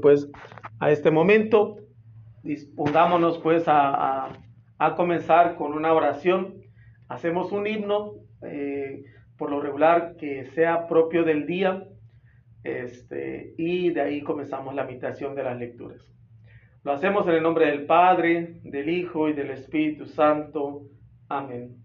[0.00, 0.30] pues
[0.80, 1.76] a este momento.
[2.42, 4.28] Dispongámonos pues a,
[4.96, 6.54] comenzar con una oración.
[7.08, 9.04] Hacemos un himno, eh,
[9.38, 11.86] por lo regular que sea propio del día,
[12.64, 16.00] este, y de ahí comenzamos la meditación de las lecturas.
[16.82, 20.88] Lo hacemos en el nombre del Padre, del Hijo y del Espíritu Santo.
[21.28, 21.76] Amén.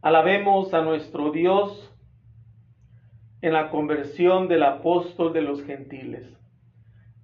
[0.00, 1.95] Alabemos a nuestro Dios
[3.42, 6.36] en la conversión del apóstol de los gentiles.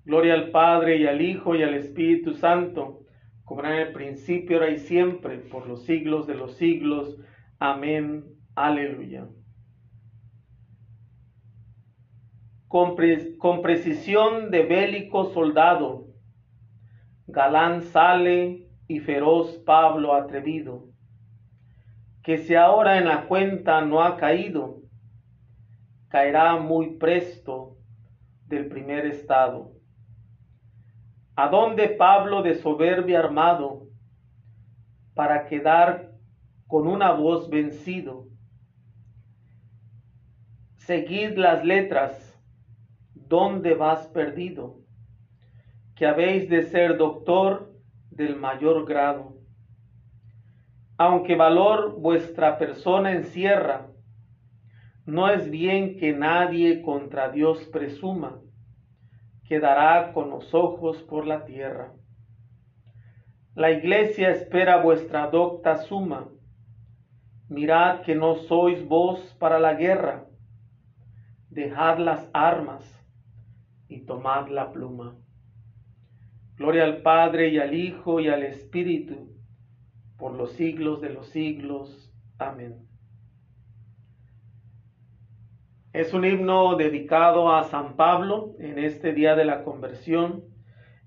[0.05, 3.01] Gloria al Padre y al Hijo y al Espíritu Santo,
[3.45, 7.19] como era en el principio, ahora y siempre, por los siglos de los siglos.
[7.59, 8.25] Amén.
[8.55, 9.29] Aleluya.
[12.69, 12.97] Con,
[13.39, 16.07] con precisión de bélico soldado,
[17.27, 20.89] galán sale y feroz Pablo atrevido,
[22.23, 24.82] que si ahora en la cuenta no ha caído,
[26.13, 27.79] caerá muy presto
[28.47, 29.73] del primer estado.
[31.35, 33.89] ¿A dónde Pablo de soberbia armado
[35.15, 36.13] para quedar
[36.67, 38.27] con una voz vencido?
[40.77, 42.39] Seguid las letras,
[43.15, 44.81] ¿dónde vas perdido?
[45.95, 47.73] Que habéis de ser doctor
[48.11, 49.39] del mayor grado.
[50.99, 53.92] Aunque valor vuestra persona encierra,
[55.05, 58.41] no es bien que nadie contra Dios presuma,
[59.45, 61.93] quedará con los ojos por la tierra.
[63.55, 66.29] La iglesia espera vuestra docta suma.
[67.49, 70.27] Mirad que no sois vos para la guerra.
[71.51, 72.83] Dejad las armas
[73.89, 75.19] y tomad la pluma.
[76.57, 79.37] Gloria al Padre y al Hijo y al Espíritu,
[80.17, 82.11] por los siglos de los siglos.
[82.39, 82.92] Amén.
[85.93, 90.43] Es un himno dedicado a San Pablo en este día de la conversión.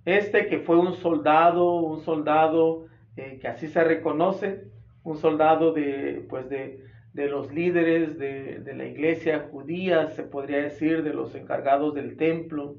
[0.05, 2.85] Este que fue un soldado, un soldado
[3.17, 4.65] eh, que así se reconoce,
[5.03, 6.83] un soldado de, pues de,
[7.15, 12.75] los líderes de, la iglesia judía, se podría decir, de los encargados del templo,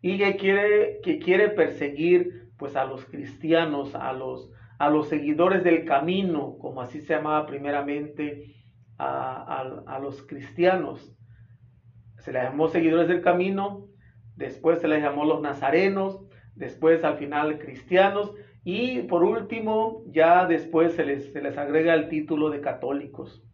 [0.00, 5.62] y que quiere, que quiere perseguir pues a los cristianos, a los, a los seguidores
[5.62, 8.54] del camino, como así se llamaba primeramente
[8.96, 11.14] a los cristianos
[12.24, 13.86] se les llamó seguidores del camino,
[14.34, 16.22] después se les llamó los nazarenos,
[16.54, 18.32] después al final cristianos
[18.64, 23.44] y por último ya después se les, se les agrega el título de católicos.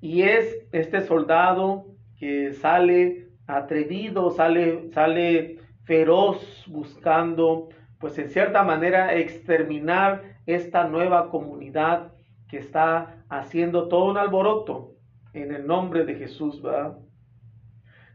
[0.00, 1.88] Y es este soldado
[2.18, 12.12] que sale atrevido, sale, sale feroz buscando, pues en cierta manera, exterminar esta nueva comunidad
[12.48, 14.94] que está haciendo todo un alboroto
[15.34, 16.96] en el nombre de Jesús, ¿verdad?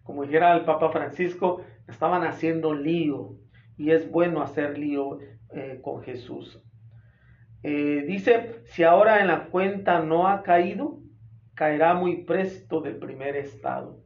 [0.04, 3.36] Como dijera el Papa Francisco, estaban haciendo lío
[3.78, 5.20] y es bueno hacer lío
[5.54, 6.62] eh, con Jesús.
[7.64, 11.00] Eh, dice, si ahora en la cuenta no ha caído,
[11.54, 14.00] caerá muy presto del primer estado.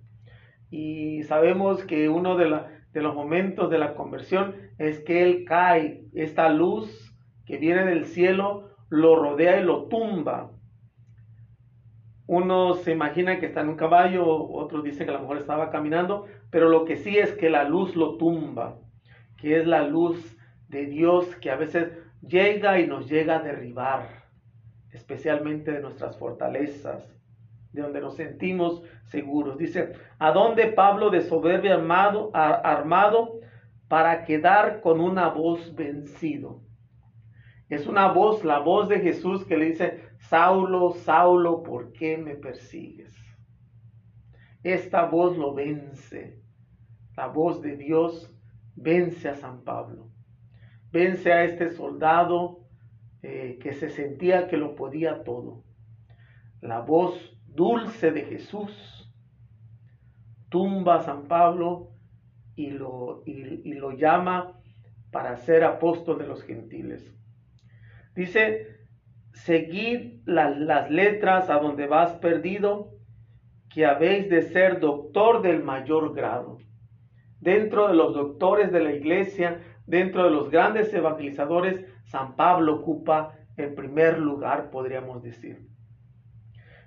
[0.70, 2.60] Y sabemos que uno de,
[2.92, 8.06] de los momentos de la conversión es que Él cae, esta luz que viene del
[8.06, 10.52] cielo lo rodea y lo tumba
[12.28, 15.70] uno se imagina que está en un caballo, otros dicen que a lo mejor estaba
[15.70, 18.80] caminando, pero lo que sí es que la luz lo tumba,
[19.38, 20.36] que es la luz
[20.68, 21.92] de Dios que a veces
[22.22, 24.08] llega y nos llega a derribar,
[24.92, 27.16] especialmente de nuestras fortalezas,
[27.72, 29.58] de donde nos sentimos seguros.
[29.58, 33.40] Dice, ¿a dónde Pablo de soberbia armado, armado
[33.88, 36.62] para quedar con una voz vencido?
[37.70, 42.36] Es una voz, la voz de Jesús que le dice, Saulo, Saulo, ¿por qué me
[42.36, 43.14] persigues?
[44.64, 46.42] Esta voz lo vence.
[47.16, 48.34] La voz de Dios
[48.76, 50.10] vence a San Pablo.
[50.92, 52.66] Vence a este soldado
[53.22, 55.64] eh, que se sentía que lo podía todo.
[56.62, 59.14] La voz dulce de Jesús
[60.50, 61.92] tumba a San Pablo
[62.56, 64.60] y lo, y lo llama
[65.12, 67.14] para ser apóstol de los gentiles.
[68.16, 68.75] Dice,
[69.46, 72.90] seguid las letras a donde vas perdido,
[73.70, 76.58] que habéis de ser doctor del mayor grado.
[77.42, 83.36] Dentro de los doctores de la iglesia, dentro de los grandes evangelizadores, San Pablo ocupa
[83.56, 85.68] el primer lugar, podríamos decir.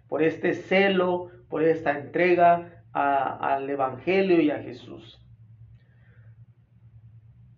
[0.08, 5.24] Por este celo, por esta entrega al Evangelio y a Jesús.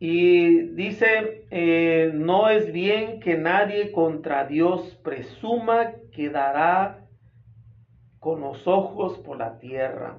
[0.02, 7.06] Y dice, eh, no es bien que nadie contra Dios presuma que dará
[8.18, 10.18] con los ojos por la tierra.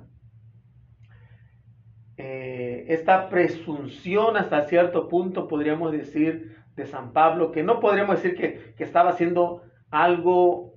[2.17, 8.37] Eh, esta presunción hasta cierto punto podríamos decir de San Pablo, que no podríamos decir
[8.37, 10.75] que, que estaba haciendo algo,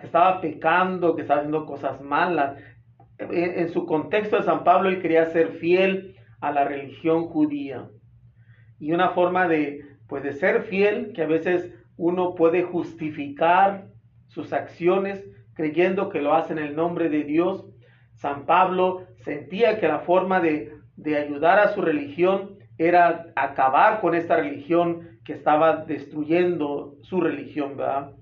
[0.00, 2.58] que estaba pecando, que estaba haciendo cosas malas.
[3.18, 7.88] En, su contexto de San Pablo, él quería ser fiel a la religión judía.
[8.78, 13.88] Y una forma de, pues, de ser fiel, que a veces uno puede justificar
[14.28, 15.24] sus acciones
[15.54, 17.66] creyendo que lo hace en el nombre de Dios.
[18.14, 24.14] San Pablo sentía que la forma de, de ayudar a su religión era acabar con
[24.14, 28.12] esta religión que estaba destruyendo su religión, ¿verdad?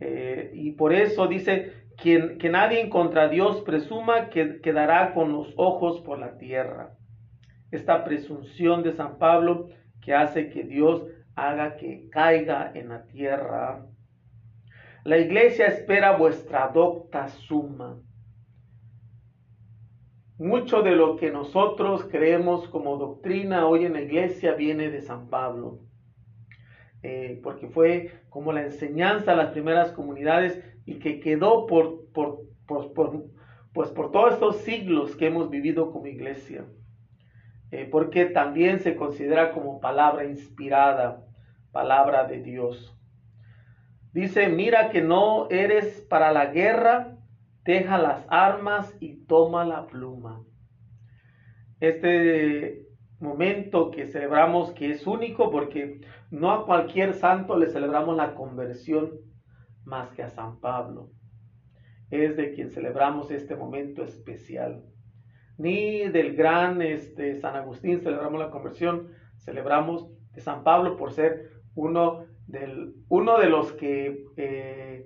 [0.00, 5.52] Eh, y por eso dice, quien, que nadie contra Dios presuma que quedará con los
[5.56, 6.97] ojos por la tierra.
[7.70, 9.68] Esta presunción de San Pablo
[10.00, 13.86] que hace que Dios haga que caiga en la tierra.
[15.04, 18.00] La iglesia espera vuestra docta suma.
[20.38, 25.28] Mucho de lo que nosotros creemos como doctrina hoy en la iglesia viene de San
[25.28, 25.80] Pablo.
[27.02, 32.40] Eh, porque fue como la enseñanza a las primeras comunidades y que quedó por, por,
[32.66, 36.66] pues por todos estos siglos que hemos vivido como iglesia.
[37.70, 41.24] Eh, porque también se considera como palabra inspirada,
[41.70, 42.94] palabra de Dios.
[44.12, 47.18] Dice, mira que no eres para la guerra,
[47.64, 50.42] deja las armas y toma la pluma.
[51.80, 52.86] Este
[53.20, 56.00] momento que celebramos que es único porque
[56.30, 59.12] no a cualquier santo le celebramos la conversión
[59.84, 61.10] más que a San Pablo.
[62.10, 64.84] Es de quien celebramos este momento especial.
[65.58, 69.08] Ni del gran este, San Agustín celebramos la conversión,
[69.38, 75.04] celebramos de San Pablo por ser uno, del, uno de los que eh,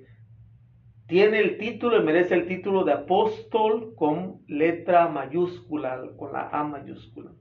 [1.07, 6.65] tiene el título y merece el título de apóstol con letra mayúscula, con la A
[6.65, 7.33] mayúscula.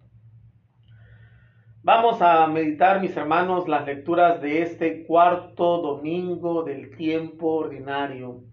[1.83, 8.43] Vamos a meditar, mis hermanos, las lecturas de este cuarto domingo del tiempo ordinario.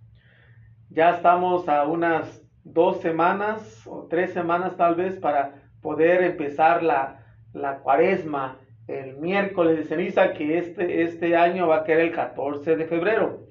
[0.89, 7.25] Ya estamos a unas dos semanas o tres semanas tal vez para poder empezar la,
[7.53, 12.77] la cuaresma el miércoles de ceniza que este, este año va a quedar el 14
[12.77, 13.47] de febrero.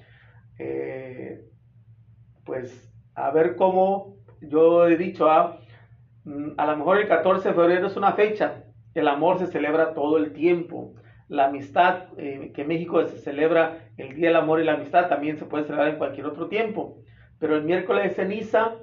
[0.57, 1.41] Eh,
[2.43, 5.59] pues a ver cómo yo he dicho, ah,
[6.23, 8.63] mm, a lo mejor el 14 de febrero es una fecha
[8.99, 10.95] el amor se celebra todo el tiempo.
[11.27, 15.07] La amistad, eh, que en México se celebra el Día del Amor y la Amistad,
[15.07, 16.97] también se puede celebrar en cualquier otro tiempo.
[17.39, 18.75] Pero el miércoles de ceniza,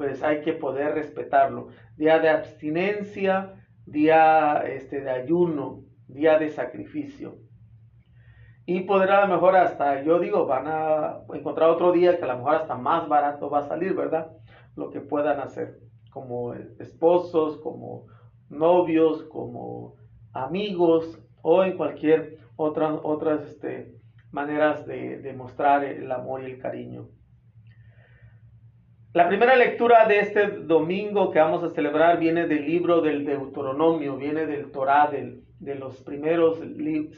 [0.00, 1.68] pues hay que poder respetarlo.
[1.98, 3.52] Día de abstinencia,
[3.84, 7.36] día este, de ayuno, día de sacrificio.
[8.64, 12.28] Y podrá a lo mejor hasta, yo digo, van a encontrar otro día que a
[12.28, 14.32] lo mejor hasta más barato va a salir, ¿verdad?
[14.74, 15.80] Lo que puedan hacer,
[16.10, 18.06] como esposos, como
[18.48, 19.96] novios, como
[20.32, 24.00] amigos o en cualquier otra, otras este,
[24.32, 27.10] maneras de, demostrar el amor y el cariño.
[29.12, 34.16] La primera lectura de este domingo que vamos a celebrar viene del libro del Deuteronomio,
[34.16, 36.60] viene del Torá, de los primeros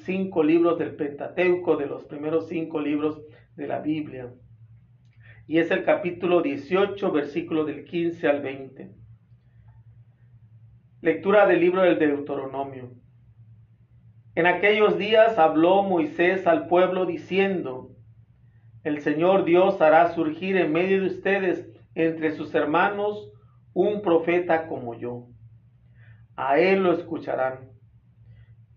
[0.07, 3.21] cinco libros del Pentateuco, de los primeros cinco libros
[3.57, 4.33] de la Biblia.
[5.47, 8.91] Y es el capítulo 18, versículo del 15 al 20.
[11.03, 12.91] Lectura del libro del Deuteronomio.
[14.35, 17.91] En aquellos días habló Moisés al pueblo diciendo,
[18.83, 23.31] El Señor Dios hará surgir en medio de ustedes entre sus hermanos
[23.75, 25.29] un profeta como yo.
[26.37, 27.71] A él lo escucharán.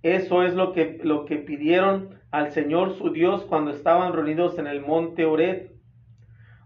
[0.01, 4.67] Eso es lo que, lo que pidieron al Señor su Dios cuando estaban reunidos en
[4.67, 5.71] el monte Ored.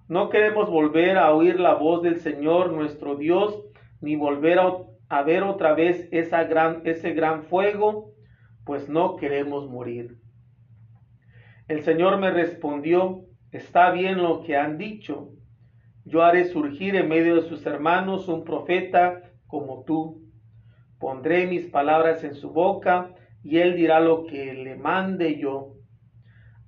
[0.08, 3.64] No queremos volver a oír la voz del Señor nuestro Dios,
[4.02, 8.14] ni volver a a ver otra vez esa gran, ese gran fuego,
[8.64, 10.20] pues no queremos morir.
[11.68, 15.32] El Señor me respondió, está bien lo que han dicho,
[16.10, 20.24] yo haré surgir en medio de sus hermanos un profeta como tú.
[21.00, 23.14] Pondré mis palabras en su boca
[23.44, 25.76] y él dirá lo que le mande yo.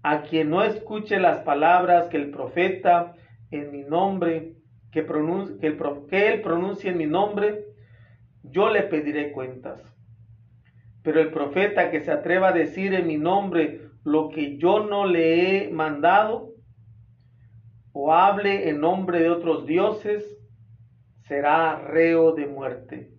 [0.04, 3.16] A quien no escuche las palabras que el profeta
[3.50, 4.54] en mi nombre,
[4.92, 7.66] que, que, el, que él pronuncie en mi nombre,
[8.44, 9.82] yo le pediré cuentas.
[11.04, 15.06] Pero el profeta que se atreva a decir en mi nombre lo que yo no
[15.06, 16.51] le he mandado,
[17.94, 20.24] o hable en nombre de otros dioses,
[21.28, 23.12] será reo de muerte.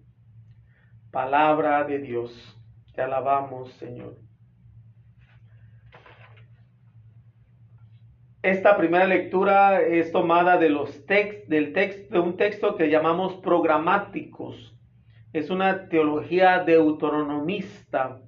[1.11, 2.59] Palabra de Dios.
[2.95, 4.23] Te alabamos, Señor.
[8.43, 13.35] esta primera lectura es tomada de los text, del texto, de un texto que llamamos
[13.37, 14.77] programáticos.
[15.33, 18.21] Es una teología deuteronomista.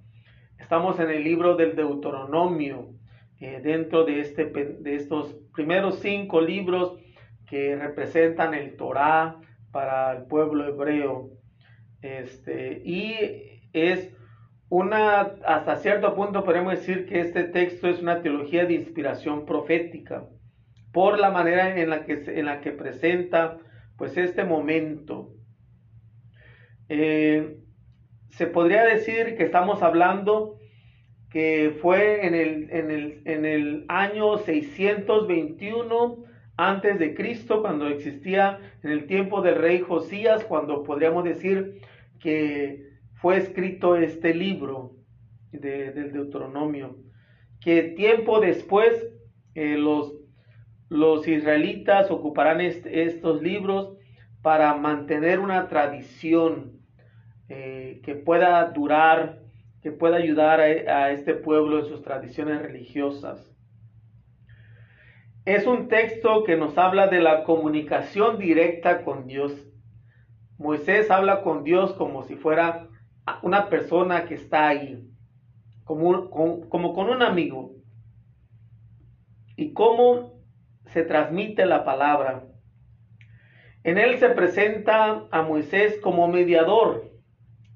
[0.57, 2.94] Estamos en el libro del Deuteronomio,
[3.45, 6.99] eh, dentro de, este, de estos primeros cinco libros
[7.47, 9.39] que representan el Torah
[9.71, 11.29] para el pueblo hebreo.
[12.01, 14.11] Este, y es
[14.71, 20.25] una, hasta cierto punto podemos decir que este texto es una teología de inspiración profética,
[20.91, 23.59] por la manera en la que, en la que presenta
[23.99, 25.35] pues este momento.
[26.89, 27.59] Eh,
[28.31, 30.57] se podría decir que estamos hablando
[31.35, 36.25] que fue en el, en el, en el año 621
[36.57, 41.81] antes de Cristo, cuando existía en el tiempo del rey Josías, cuando podríamos decir
[42.21, 44.93] que fue escrito este libro
[45.50, 46.99] del Deuteronomio,
[47.61, 48.95] que tiempo después
[49.57, 50.14] eh, los,
[50.88, 53.97] los israelitas ocuparán estos libros
[54.41, 56.79] para mantener una tradición
[57.49, 59.41] eh, que pueda durar,
[59.85, 63.55] que pueda ayudar a, a este pueblo en sus tradiciones religiosas.
[65.45, 69.53] Es un texto que nos habla de la comunicación directa con Dios.
[70.57, 72.88] Moisés habla con Dios como si fuera
[73.43, 75.07] una persona que está ahí,
[75.85, 77.75] como con un amigo.
[79.55, 80.41] Y cómo
[80.87, 82.47] se transmite la palabra.
[83.83, 87.12] En él se presenta a Moisés como mediador.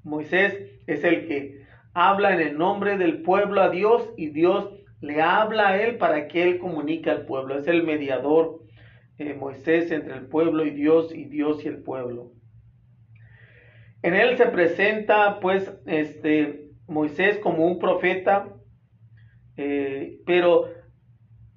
[0.03, 1.58] Moisés es el que
[1.99, 4.69] habla en el nombre del pueblo a Dios y Dios
[5.01, 7.57] le habla a él para que él comunique al pueblo.
[7.57, 8.61] Es el mediador
[9.17, 12.31] eh, Moisés entre el pueblo y Dios y Dios y el pueblo.
[14.01, 18.47] En él se presenta pues este Moisés como un profeta,
[19.57, 20.69] eh, pero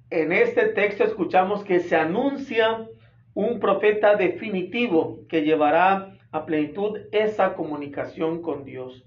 [0.09, 2.85] en este texto escuchamos que se anuncia
[3.33, 9.05] un profeta definitivo que llevará a plenitud esa comunicación con Dios.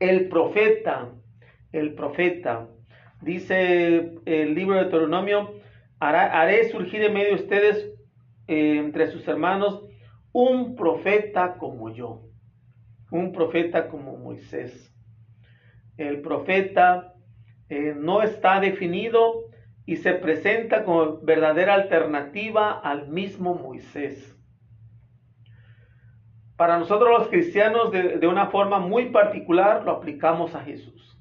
[0.00, 1.12] El profeta,
[1.72, 2.68] el profeta,
[3.20, 5.54] dice el libro de Deuteronomio,
[6.00, 7.92] haré surgir en medio de ustedes,
[8.48, 9.84] eh, entre sus hermanos,
[10.32, 12.22] un profeta como yo,
[13.10, 14.90] un profeta como Moisés.
[15.98, 17.14] El profeta
[17.68, 19.50] eh, no está definido
[19.84, 24.39] y se presenta como verdadera alternativa al mismo Moisés.
[26.60, 31.18] Para nosotros los cristianos de, de una forma muy particular lo aplicamos a Jesús.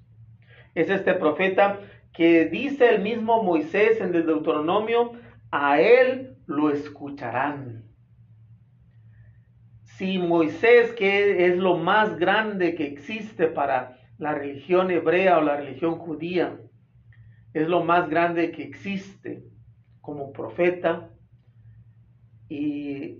[0.75, 1.79] Es este profeta
[2.11, 5.13] que dice el mismo Moisés en el Deuteronomio,
[5.49, 7.89] a él lo escucharán
[9.99, 15.57] si Moisés, que es lo más grande que existe para la religión hebrea o la
[15.57, 16.57] religión judía,
[17.53, 19.43] es lo más grande que existe
[19.99, 21.09] como profeta,
[22.47, 23.17] y,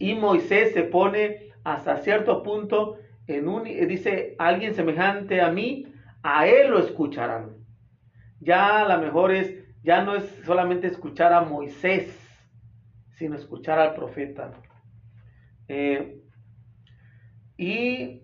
[0.00, 5.86] Moisés se pone hasta cierto punto en un, dice, alguien semejante a mí,
[6.22, 7.56] a él lo escucharán.
[8.40, 12.16] Ya a lo mejor es, ya no es solamente escuchar a Moisés,
[13.16, 14.52] sino escuchar al profeta.
[15.68, 16.20] Eh,
[17.56, 18.22] y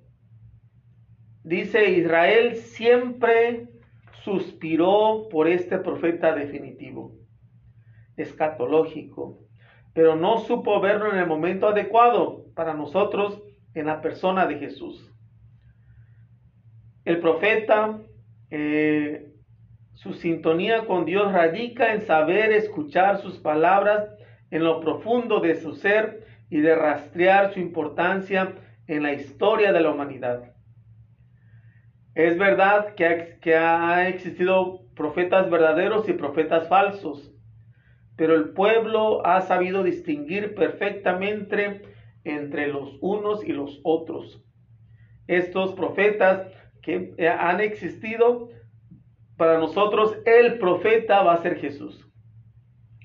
[1.42, 3.68] dice, Israel siempre
[4.22, 7.18] suspiró por este profeta definitivo,
[8.16, 9.40] escatológico,
[9.94, 13.40] pero no supo verlo en el momento adecuado para nosotros
[13.74, 15.10] en la persona de Jesús.
[17.04, 17.98] El profeta,
[18.50, 19.32] eh,
[19.94, 24.08] su sintonía con Dios radica en saber escuchar sus palabras
[24.50, 28.54] en lo profundo de su ser y de rastrear su importancia
[28.86, 30.52] en la historia de la humanidad.
[32.14, 37.33] Es verdad que que ha existido profetas verdaderos y profetas falsos,
[38.16, 41.82] pero el pueblo ha sabido distinguir perfectamente
[42.24, 44.42] entre los unos y los otros.
[45.26, 46.46] Estos profetas
[46.82, 48.50] que han existido,
[49.36, 52.08] para nosotros el profeta va a ser Jesús.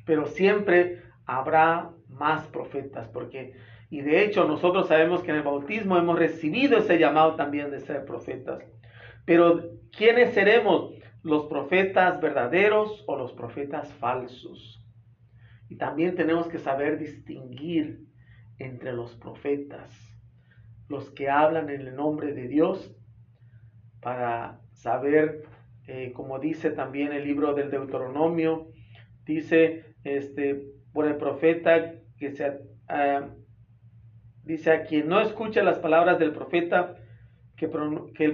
[0.05, 3.53] Pero siempre habrá más profetas, porque,
[3.89, 7.79] y de hecho nosotros sabemos que en el bautismo hemos recibido ese llamado también de
[7.79, 8.63] ser profetas.
[9.25, 9.61] Pero,
[9.95, 10.93] ¿quiénes seremos?
[11.21, 14.78] ¿Los profetas verdaderos o los profetas falsos?
[15.69, 18.01] Y también tenemos que saber distinguir
[18.57, 19.89] entre los profetas,
[20.89, 22.93] los que hablan en el nombre de Dios,
[24.01, 25.43] para saber,
[25.87, 28.67] eh, como dice también el libro del Deuteronomio,
[29.25, 33.29] dice, este, por el profeta que se ah,
[34.43, 36.95] dice a quien no escuche las palabras del profeta
[37.55, 37.69] que,
[38.15, 38.25] que,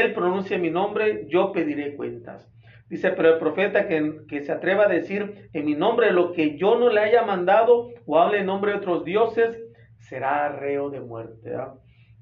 [0.00, 2.48] él pronuncie mi nombre, yo pediré cuentas.
[2.88, 6.56] Dice, pero el profeta que, que, se atreva a decir en mi nombre lo que
[6.56, 9.60] yo no le haya mandado o hable en nombre de otros dioses,
[9.98, 11.54] será reo de muerte.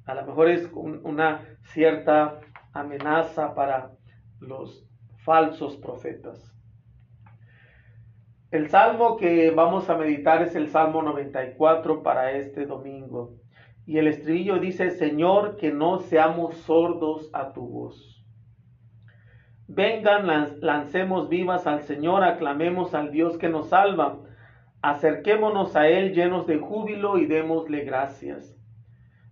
[0.07, 2.41] A lo mejor es una cierta
[2.73, 3.93] amenaza para
[4.41, 4.87] los
[5.25, 6.55] falsos profetas.
[8.51, 13.35] El salmo que vamos a meditar es el Salmo 94 para este domingo.
[13.85, 18.14] Y el estribillo dice, Señor, que no seamos sordos a tu voz.
[19.67, 24.19] Vengan, lancemos vivas al Señor, aclamemos al Dios que nos salva.
[24.83, 28.55] Acerquémonos a Él llenos de júbilo y démosle gracias.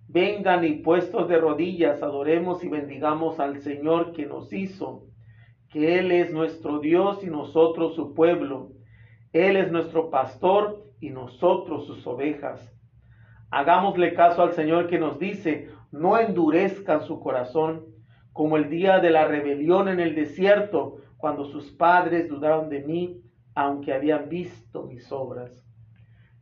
[0.09, 5.07] Vengan y puestos de rodillas, adoremos y bendigamos al Señor que nos hizo,
[5.69, 8.73] que Él es nuestro Dios y nosotros su pueblo.
[9.35, 12.75] Él es nuestro pastor y nosotros sus ovejas.
[13.51, 17.92] Hagámosle caso al Señor que nos dice, no endurezcan su corazón
[18.33, 23.23] como el día de la rebelión en el desierto, cuando sus padres dudaron de mí,
[23.55, 25.65] aunque habían visto mis obras.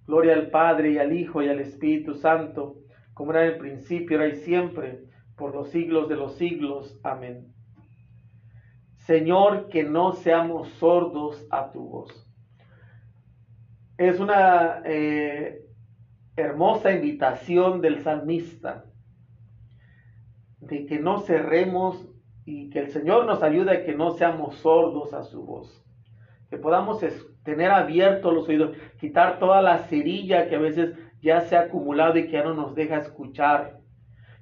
[0.07, 2.77] Gloria al Padre y al Hijo y al Espíritu Santo,
[3.15, 5.05] como era en el principio, ahora y siempre,
[5.37, 6.99] por los siglos de los siglos.
[7.03, 7.53] Amén.
[8.97, 12.27] Señor, que no seamos sordos a tu voz.
[13.99, 15.61] Es una eh,
[16.37, 18.90] hermosa invitación del salmista
[20.71, 22.07] de que no cerremos
[22.45, 25.85] y que el Señor nos ayude a que no seamos sordos a su voz,
[26.49, 27.05] que podamos
[27.43, 32.17] tener abiertos los oídos, quitar toda la cerilla que a veces ya se ha acumulado
[32.17, 33.81] y que ya no nos deja escuchar,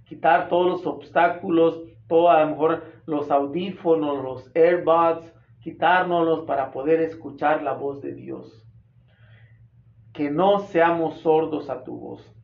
[0.04, 7.00] quitar todos los obstáculos, todo a lo mejor los audífonos, los AirBuds, quitárnoslos para poder
[7.00, 8.66] escuchar la voz de Dios.
[10.12, 12.34] Que no seamos sordos a tu voz.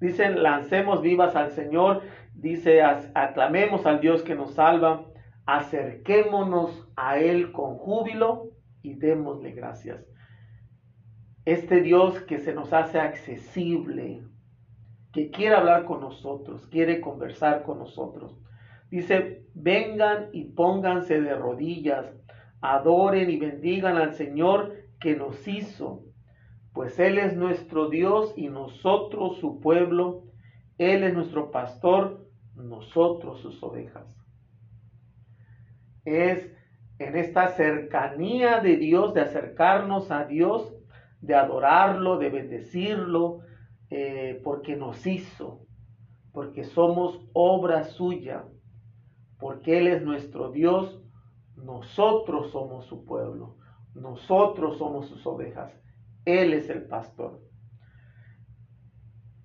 [0.00, 2.02] Dicen, lancemos vivas al Señor
[2.36, 5.06] dice, aclamemos al Dios que nos salva,
[5.46, 8.50] acerquémonos a Él con júbilo
[8.82, 10.04] y démosle gracias.
[11.44, 14.22] Este Dios que se nos hace accesible,
[15.12, 18.38] que quiere hablar con nosotros, quiere conversar con nosotros.
[18.90, 22.06] Dice, vengan y pónganse de rodillas,
[22.60, 26.04] adoren y bendigan al Señor que nos hizo,
[26.72, 30.24] pues Él es nuestro Dios y nosotros su pueblo,
[30.78, 32.25] Él es nuestro pastor
[32.56, 34.06] nosotros sus ovejas.
[36.04, 36.52] Es
[36.98, 40.74] en esta cercanía de Dios, de acercarnos a Dios,
[41.20, 43.40] de adorarlo, de bendecirlo,
[43.90, 45.66] eh, porque nos hizo,
[46.32, 48.44] porque somos obra suya,
[49.38, 51.02] porque Él es nuestro Dios,
[51.56, 53.56] nosotros somos su pueblo,
[53.94, 55.72] nosotros somos sus ovejas,
[56.24, 57.40] Él es el pastor.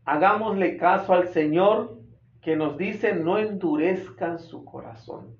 [0.06, 2.01] Hagámosle caso al Señor
[2.42, 5.38] que nos dice no endurezcan su corazón.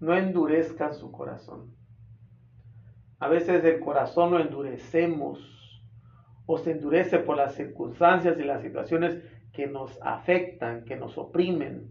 [0.00, 1.74] No endurezcan su corazón.
[3.20, 5.38] A veces el corazón lo endurecemos
[6.46, 11.90] o se endurece por las circunstancias y las situaciones que nos afectan, que nos oprimen.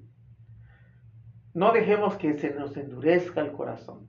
[1.54, 4.08] No dejemos que se nos endurezca el corazón.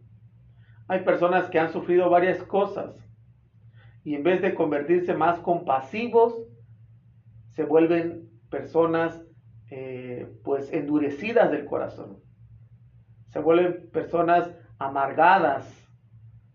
[0.88, 3.08] Hay personas que han sufrido varias cosas
[4.02, 6.34] y en vez de convertirse más compasivos,
[7.52, 9.24] se vuelven personas
[9.70, 12.18] eh, pues endurecidas del corazón.
[13.28, 15.66] Se vuelven personas amargadas,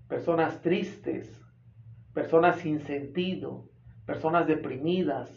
[0.07, 1.41] personas tristes,
[2.13, 3.69] personas sin sentido,
[4.05, 5.29] personas deprimidas.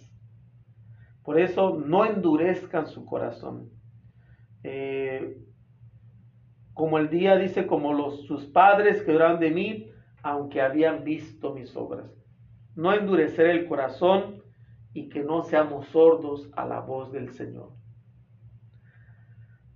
[1.22, 3.70] Por eso no endurezcan su corazón.
[4.64, 5.38] Eh,
[6.74, 9.90] como el día dice, como los, sus padres que de mí,
[10.22, 12.10] aunque habían visto mis obras.
[12.74, 14.41] No endurecer el corazón
[14.94, 17.70] y que no seamos sordos a la voz del Señor.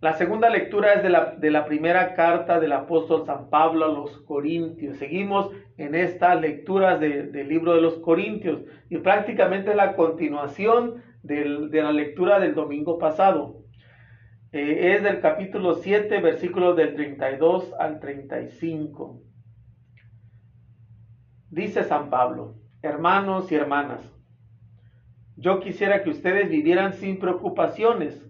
[0.00, 4.98] La segunda lectura es de la, primera carta del apóstol San Pablo a los Corintios.
[4.98, 11.92] Seguimos en estas lecturas del libro de los Corintios y prácticamente la continuación de la
[11.92, 13.66] lectura del domingo pasado.
[14.52, 19.20] Eh, es del capítulo 7, versículos del 32 al 35.
[21.50, 24.15] Dice San Pablo, hermanos y hermanas,
[25.36, 28.26] yo quisiera que ustedes vivieran sin preocupaciones.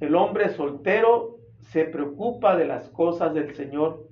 [0.00, 4.08] El hombre soltero se preocupa de las cosas del Señor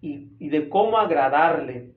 [0.00, 1.94] y, de cómo agradarle.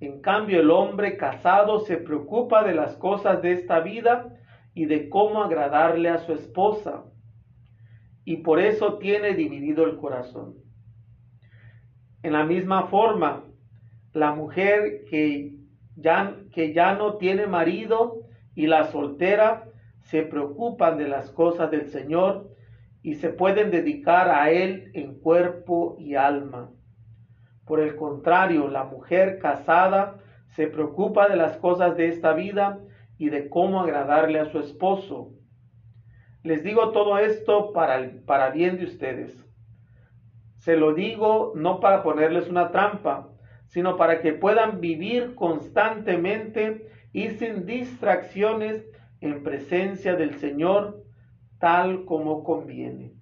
[0.00, 4.32] En cambio, el hombre casado se preocupa de las cosas de esta vida
[4.74, 7.04] y de cómo agradarle a su esposa.
[8.24, 10.54] Y por eso tiene dividido el corazón.
[12.22, 13.44] En la misma forma,
[14.12, 15.55] la mujer que
[16.52, 18.20] que ya no tiene marido
[18.54, 19.64] y la soltera
[20.00, 22.50] se preocupan de las cosas del Señor
[23.02, 26.70] y se pueden dedicar a Él en cuerpo y alma.
[27.64, 32.78] Por el contrario, la mujer casada se preocupa de las cosas de esta vida
[33.18, 35.32] y de cómo agradarle a su esposo.
[36.42, 39.44] Les digo todo esto para, para bien de ustedes.
[40.58, 43.28] Se lo digo no para ponerles una trampa,
[43.66, 48.84] sino para que puedan vivir constantemente y sin distracciones
[49.20, 51.02] en presencia del Señor,
[51.58, 53.14] tal como conviene.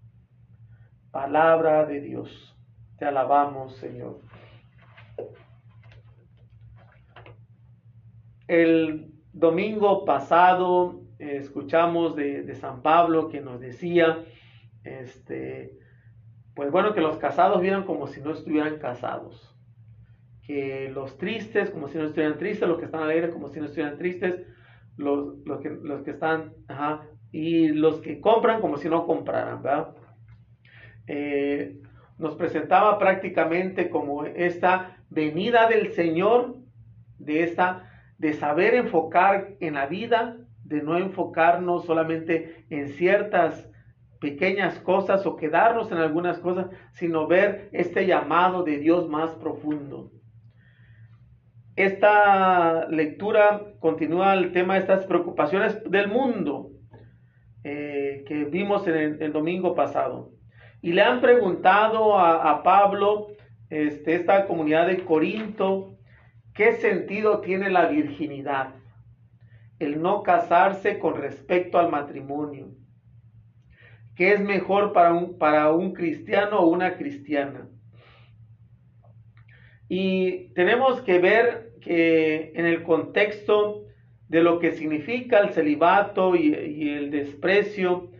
[1.10, 2.56] Palabra de Dios.
[2.98, 4.20] Te alabamos, Señor.
[8.46, 14.24] El domingo pasado eh, escuchamos de, San Pablo que nos decía,
[14.82, 15.78] este,
[16.54, 19.53] pues bueno, que los casados vieran como si no estuvieran casados,
[20.46, 23.66] que los tristes como si no estuvieran tristes, los que están alegres como si no
[23.66, 24.42] estuvieran tristes,
[24.96, 27.02] los, los, que, los que están, ajá,
[27.32, 29.94] y los que compran como si no compraran, ¿verdad?
[31.06, 31.80] Eh,
[32.18, 36.56] nos presentaba prácticamente como esta venida del Señor,
[37.18, 43.68] de esta de saber enfocar en la vida, de no enfocarnos solamente en ciertas
[44.20, 50.10] pequeñas cosas o quedarnos en algunas cosas, sino ver este llamado de Dios más profundo.
[51.76, 56.70] Esta lectura continúa el tema de estas preocupaciones del mundo
[57.64, 60.30] eh, que vimos en el, domingo pasado.
[60.82, 63.28] Y le han preguntado a, Pablo,
[63.70, 65.94] este, esta comunidad de Corinto,
[66.54, 68.76] ¿Qué sentido tiene la virginidad?
[69.80, 72.68] El no casarse con respecto al matrimonio.
[74.14, 77.68] ¿Qué es mejor para un, para un cristiano o una cristiana?
[79.88, 83.84] Y tenemos que ver que en el contexto
[84.28, 88.10] de lo que significa el celibato y, el desprecio,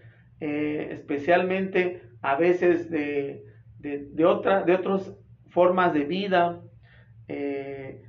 [0.40, 3.44] eh, especialmente a veces de,
[3.78, 5.12] de, de otras
[5.48, 6.60] formas de vida,
[7.28, 8.00] eh,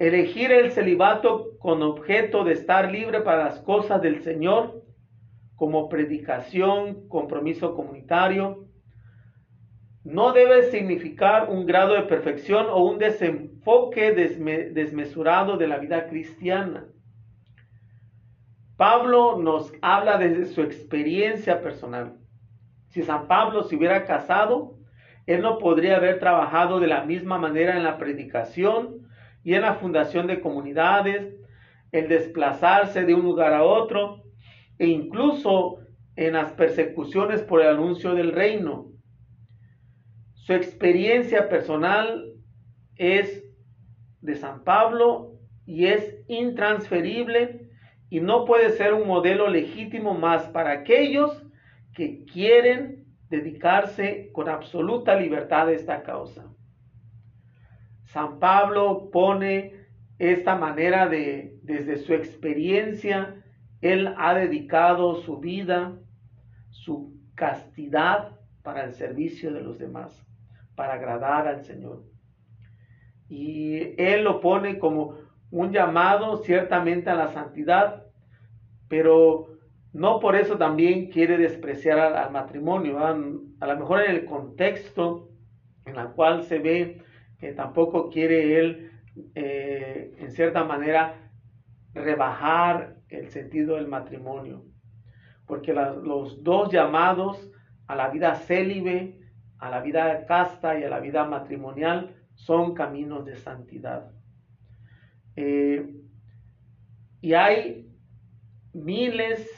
[0.00, 4.82] Elegir el celibato con objeto de estar libre para las cosas del Señor,
[5.56, 8.64] como predicación, compromiso comunitario,
[10.04, 16.86] no debe significar un grado de perfección o un desenfoque desmesurado de la vida cristiana.
[18.76, 22.16] Pablo nos habla desde su experiencia personal.
[22.88, 24.78] Si San Pablo se hubiera casado,
[25.26, 29.06] él no podría haber trabajado de la misma manera en la predicación
[29.44, 31.36] y en la fundación de comunidades,
[31.92, 34.24] el desplazarse de un lugar a otro
[34.78, 35.78] e incluso
[36.16, 38.89] en las persecuciones por el anuncio del reino.
[40.44, 42.34] Su experiencia personal
[42.96, 43.44] es
[44.20, 47.68] de San Pablo y es intransferible
[48.08, 51.46] y no puede ser un modelo legítimo más para aquellos
[51.94, 56.46] que quieren dedicarse con absoluta libertad a esta causa.
[58.06, 59.86] San Pablo pone
[60.18, 63.42] esta manera de, desde su experiencia,
[63.80, 65.96] él ha dedicado su vida,
[66.70, 70.26] su castidad para el servicio de los demás,
[70.80, 72.04] para agradar al Señor.
[73.28, 75.14] Y él lo pone como
[75.50, 78.06] un llamado ciertamente a la santidad,
[78.88, 79.58] pero
[79.92, 82.98] no por eso también quiere despreciar al, matrimonio.
[82.98, 85.28] A lo mejor en el contexto
[85.84, 87.02] en el cual se ve
[87.38, 88.90] que tampoco quiere él,
[89.34, 91.30] eh, en cierta manera,
[91.92, 94.64] rebajar el sentido del matrimonio.
[95.44, 97.50] Porque los dos llamados
[97.86, 99.19] a la vida célibe,
[99.60, 104.10] a la vida casta y a la vida matrimonial son caminos de santidad.
[105.36, 105.94] Eh,
[107.20, 107.86] y hay
[108.72, 109.48] miles,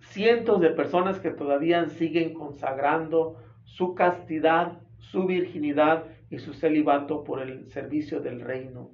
[0.00, 7.40] cientos de personas que todavía siguen consagrando su castidad, su virginidad y su celibato por
[7.40, 8.90] el servicio del reino.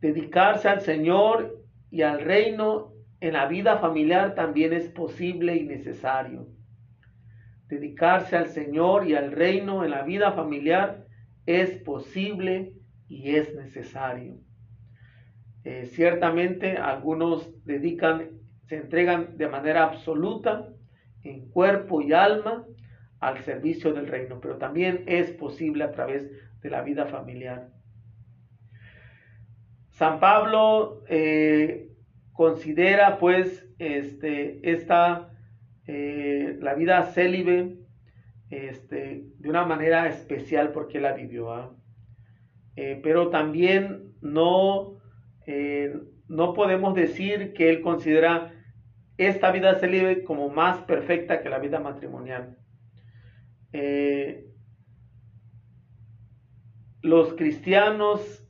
[0.00, 6.53] Dedicarse al Señor y al reino en la vida familiar también es posible y necesario.
[7.68, 11.06] Dedicarse al Señor y al reino en la vida familiar
[11.46, 12.74] es posible
[13.08, 14.38] y es necesario.
[15.64, 18.30] Eh, ciertamente algunos dedican,
[18.66, 20.68] se entregan de manera absoluta
[21.22, 22.66] en cuerpo y alma
[23.20, 27.70] al servicio del reino, pero también es posible a través de la vida familiar.
[29.88, 31.88] San Pablo eh,
[32.32, 35.30] considera pues este, esta,
[35.86, 37.76] eh, la vida célibe
[38.50, 41.52] este, de una manera especial porque la vivió.
[41.52, 41.74] ¿ah?
[42.76, 44.98] Eh, pero también no,
[46.28, 48.52] no podemos decir que él considera
[49.16, 52.56] esta vida célibe como más perfecta que la vida matrimonial.
[53.72, 54.46] Eh,
[57.02, 58.46] los cristianos,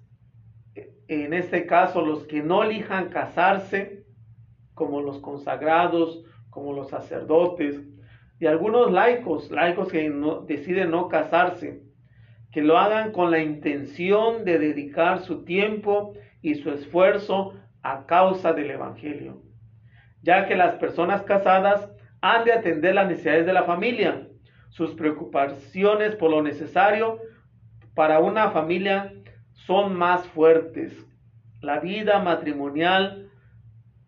[1.09, 4.07] en este caso los que no elijan casarse,
[4.75, 7.81] como los consagrados, como los sacerdotes,
[8.39, 10.11] y algunos laicos, laicos que
[10.47, 11.83] deciden no casarse,
[12.53, 18.53] que lo hagan con la intención de dedicar su tiempo y su esfuerzo a causa
[18.53, 19.43] del Evangelio,
[20.23, 21.91] ya que las personas casadas
[22.21, 24.29] han de atender las necesidades de la familia,
[24.71, 27.19] sus preocupaciones por lo necesario
[27.95, 29.13] para una familia
[29.53, 30.93] son más fuertes.
[31.61, 33.24] La vida matrimonial,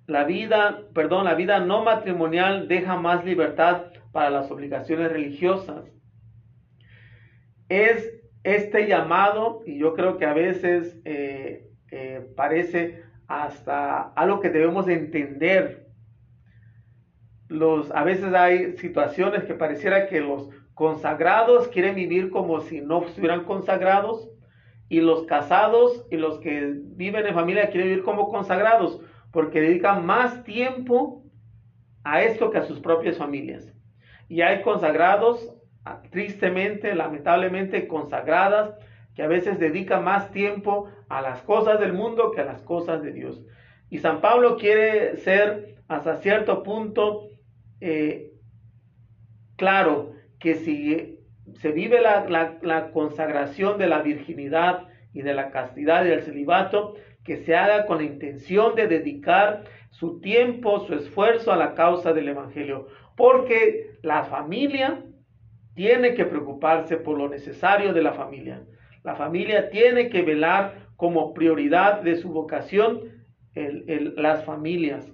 [0.07, 5.85] la vida, perdón, la vida no matrimonial deja más libertad para las obligaciones religiosas.
[7.69, 8.13] Es
[8.45, 14.87] este llamado, y yo creo que a veces eh, eh, parece hasta algo que debemos
[14.87, 15.89] entender.
[17.49, 23.05] Los, a veces hay situaciones que pareciera que los consagrados quieren vivir como si no
[23.05, 24.29] estuvieran consagrados
[24.89, 29.01] y los casados y los que viven en familia quieren vivir como consagrados
[29.37, 31.23] porque dedican más tiempo
[32.05, 33.71] a esto que a sus propias familias.
[34.31, 35.53] Y hay consagrados,
[36.09, 38.75] tristemente, lamentablemente consagradas,
[39.15, 43.03] que a veces dedican más tiempo a las cosas del mundo que a las cosas
[43.03, 43.45] de Dios.
[43.91, 47.29] Y San Pablo quiere ser hasta cierto punto
[47.83, 48.33] eh,
[49.57, 51.21] claro que si
[51.61, 56.95] se vive la, consagración de la virginidad y de la castidad y del celibato,
[57.27, 62.13] que se haga con la intención de dedicar su tiempo, su esfuerzo a la causa
[62.13, 62.87] del Evangelio.
[63.17, 65.03] Porque la familia
[65.75, 68.63] tiene que preocuparse por lo necesario de la familia.
[69.03, 73.17] La familia tiene que velar como prioridad de su vocación
[73.55, 75.13] las familias.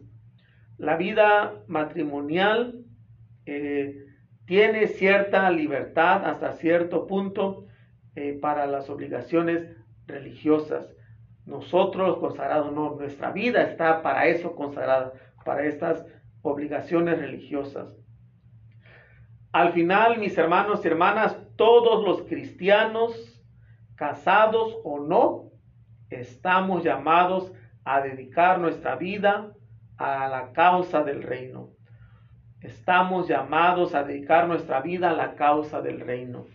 [0.76, 2.84] La vida matrimonial
[3.46, 4.04] eh,
[4.46, 7.66] tiene cierta libertad hasta cierto punto
[8.16, 9.68] eh, para las obligaciones
[10.06, 10.92] religiosas.
[11.44, 15.12] Nosotros los consagrados no, nuestra vida está para eso consagrada,
[15.44, 16.04] para estas
[16.42, 17.88] obligaciones religiosas.
[19.52, 23.42] Al final, mis hermanos y hermanas, todos los cristianos,
[23.96, 25.50] casados o no,
[26.10, 27.52] estamos llamados
[27.84, 29.52] a dedicar nuestra vida
[29.98, 31.70] a la causa del reino.
[32.60, 36.46] Estamos llamados a dedicar nuestra vida a la causa del reino.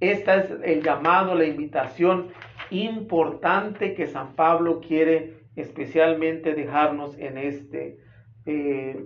[0.00, 2.28] Esta es el llamado, la invitación
[2.72, 7.98] importante que San Pablo quiere especialmente dejarnos en este,
[8.46, 9.04] eh,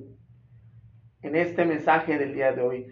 [1.23, 2.87] en este mensaje del día de hoy.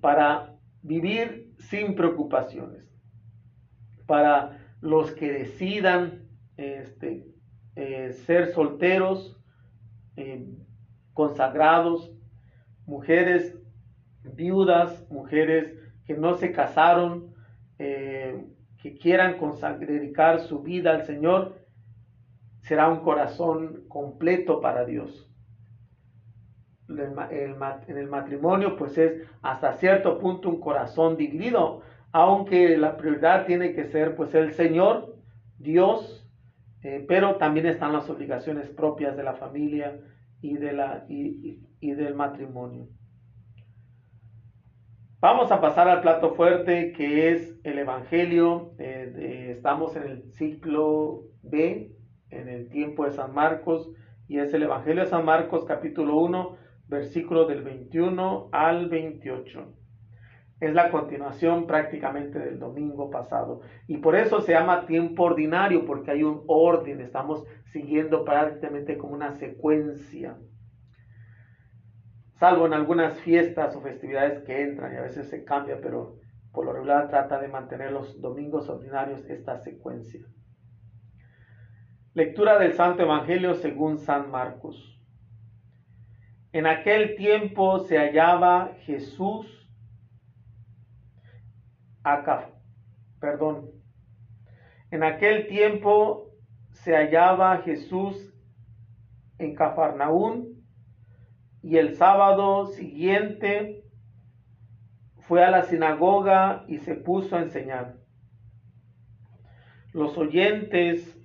[0.00, 2.84] Para vivir sin preocupaciones.
[4.06, 7.26] Para los que decidan este,
[7.76, 9.38] eh, ser solteros,
[10.16, 10.44] eh,
[11.12, 12.12] consagrados,
[12.86, 13.56] mujeres
[14.22, 17.34] viudas, mujeres que no se casaron,
[17.78, 18.44] eh,
[18.82, 19.36] que quieran
[19.78, 21.54] dedicar su vida al Señor,
[22.60, 25.28] será un corazón completo para Dios.
[26.88, 33.72] en el matrimonio, pues es hasta cierto punto un corazón dividido, aunque la prioridad tiene
[33.72, 35.16] que ser pues el Señor,
[35.58, 36.28] Dios,
[36.82, 39.98] eh, pero también están las obligaciones propias de la familia,
[40.42, 42.88] y, del matrimonio.
[45.22, 48.72] Vamos a pasar al plato fuerte que es el Evangelio.
[48.80, 51.92] Eh, estamos en el ciclo B,
[52.30, 53.88] en el tiempo de San Marcos,
[54.26, 56.56] y es el Evangelio de San Marcos capítulo 1,
[56.88, 59.72] versículo del 21 al 28.
[60.58, 63.60] Es la continuación prácticamente del domingo pasado.
[63.86, 69.14] Y por eso se llama tiempo ordinario, porque hay un orden, estamos siguiendo prácticamente como
[69.14, 70.36] una secuencia.
[72.42, 76.16] Salvo en algunas fiestas o festividades que entran y a veces se cambia, pero
[76.50, 80.26] por lo regular trata de mantener los domingos ordinarios esta secuencia.
[82.14, 85.00] Lectura del Santo Evangelio según San Marcos.
[86.50, 89.46] En aquel tiempo se hallaba Jesús
[93.20, 93.70] perdón.
[94.90, 96.32] En aquel tiempo
[96.72, 98.34] se hallaba Jesús
[99.38, 100.51] en Cafarnaún
[101.62, 103.84] y el sábado siguiente
[105.20, 107.96] fue a la sinagoga y se puso a enseñar.
[109.92, 111.18] Los oyentes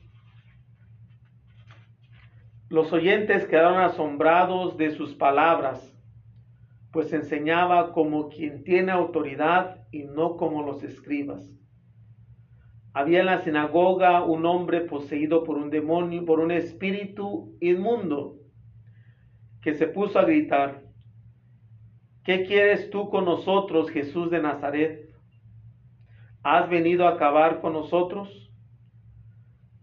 [2.70, 5.98] los oyentes quedaron asombrados de sus palabras
[6.98, 11.48] pues enseñaba como quien tiene autoridad y no como los escribas.
[12.92, 18.37] Había en la sinagoga un hombre poseído por un demonio, por un espíritu inmundo,
[19.62, 20.84] que se puso a gritar,
[22.24, 25.10] ¿qué quieres tú con nosotros, Jesús de Nazaret?
[26.44, 28.52] ¿Has venido a acabar con nosotros?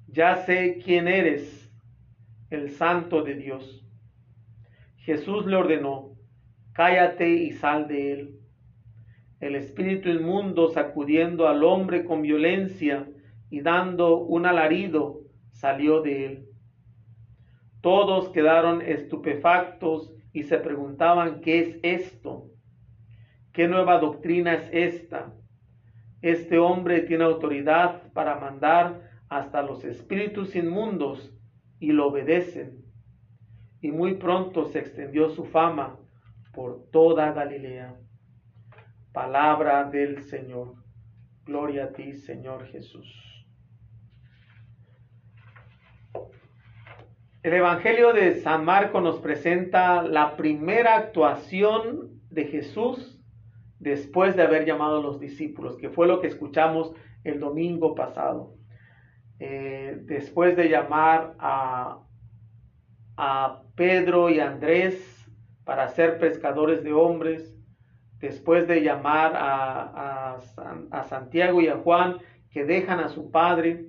[0.07, 1.71] Ya sé quién eres,
[2.51, 3.85] el santo de Dios.
[4.99, 6.17] Jesús le ordenó,
[6.73, 8.41] cállate y sal de él.
[9.41, 13.07] El espíritu inmundo sacudiendo al hombre con violencia
[13.51, 16.49] y dando un alarido, salió de él.
[17.85, 22.49] Todos quedaron estupefactos y se preguntaban, ¿qué es esto?
[23.53, 25.35] ¿Qué nueva doctrina es esta?
[26.23, 31.37] Este hombre tiene autoridad para mandar hasta los espíritus inmundos
[31.79, 32.87] y lo obedecen.
[33.83, 35.99] Y muy pronto se extendió su fama
[36.55, 38.01] por toda Galilea.
[39.13, 40.77] Palabra del Señor.
[41.45, 43.34] Gloria a ti, Señor Jesús.
[47.45, 53.21] El Evangelio de San Marco nos presenta la primera actuación de Jesús
[53.79, 58.55] después de haber llamado a los discípulos, que fue lo que escuchamos el domingo pasado.
[59.41, 62.01] Eh, después de llamar a,
[63.77, 65.29] Pedro y Andrés
[65.65, 67.55] para ser pescadores de hombres,
[68.21, 70.39] después de llamar a,
[71.11, 72.17] Santiago y a Juan
[72.51, 73.85] que dejan a su padre,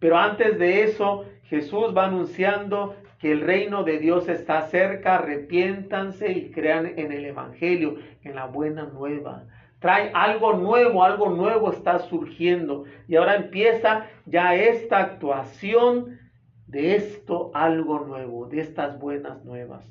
[0.00, 6.30] pero antes de eso Jesús va anunciando que el reino de Dios está cerca, arrepiéntanse
[6.30, 9.46] y crean en el Evangelio, en la buena nueva.
[9.80, 12.84] Trae algo nuevo, algo nuevo está surgiendo.
[13.06, 16.18] Y ahora empieza ya esta actuación
[16.66, 19.90] de esto, algo nuevo, de estas buenas nuevas.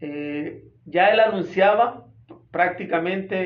[0.00, 2.06] Eh, ya él anunciaba
[2.50, 3.36] prácticamente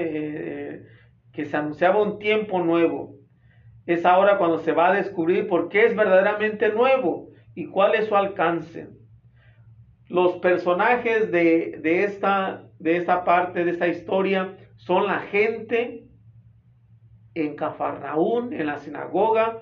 [0.75, 0.87] eh,
[1.33, 3.17] que se anunciaba un tiempo nuevo,
[3.87, 8.07] es ahora cuando se va a descubrir por qué es verdaderamente nuevo y cuál es
[8.07, 8.88] su alcance.
[10.09, 16.07] Los personajes de, esta, de esta parte, de esta historia, son la gente
[17.35, 19.61] en Cafarnaún, en la sinagoga,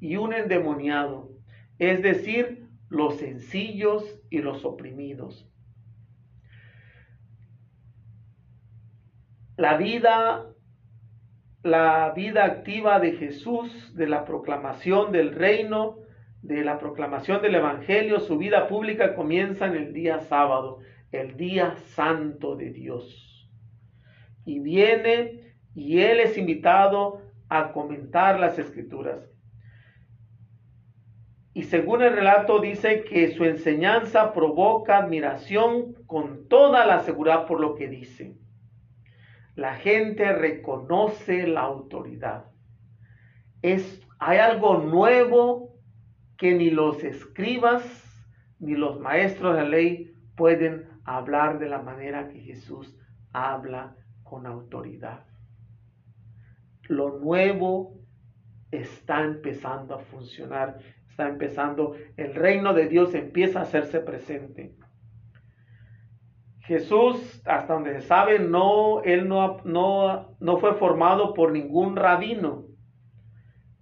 [0.00, 1.30] y un endemoniado,
[1.78, 5.46] es decir, los sencillos y los oprimidos.
[9.56, 10.46] La vida
[11.62, 15.98] la vida activa de Jesús, de la proclamación del reino,
[16.42, 20.78] de la proclamación del Evangelio, su vida pública comienza en el día sábado,
[21.12, 23.50] el día santo de Dios.
[24.46, 27.20] Y viene y él es invitado
[27.50, 29.28] a comentar las escrituras.
[31.52, 37.60] Y según el relato dice que su enseñanza provoca admiración con toda la seguridad por
[37.60, 38.39] lo que dice
[39.60, 42.46] la gente reconoce la autoridad.
[43.60, 45.74] Es, hay algo nuevo
[46.38, 47.84] que ni los escribas
[48.58, 52.96] ni los maestros de la ley pueden hablar de la manera que Jesús
[53.34, 55.26] habla con autoridad.
[56.88, 57.98] Lo nuevo
[58.70, 60.78] está empezando a funcionar,
[61.10, 64.74] está empezando, el reino de Dios empieza a hacerse presente.
[66.70, 72.64] Jesús, hasta donde se sabe, no, él no, no, no fue formado por ningún rabino.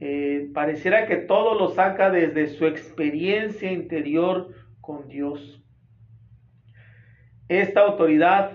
[0.01, 5.63] Eh, pareciera que todo lo saca desde su experiencia interior con Dios.
[7.49, 8.53] Esta autoridad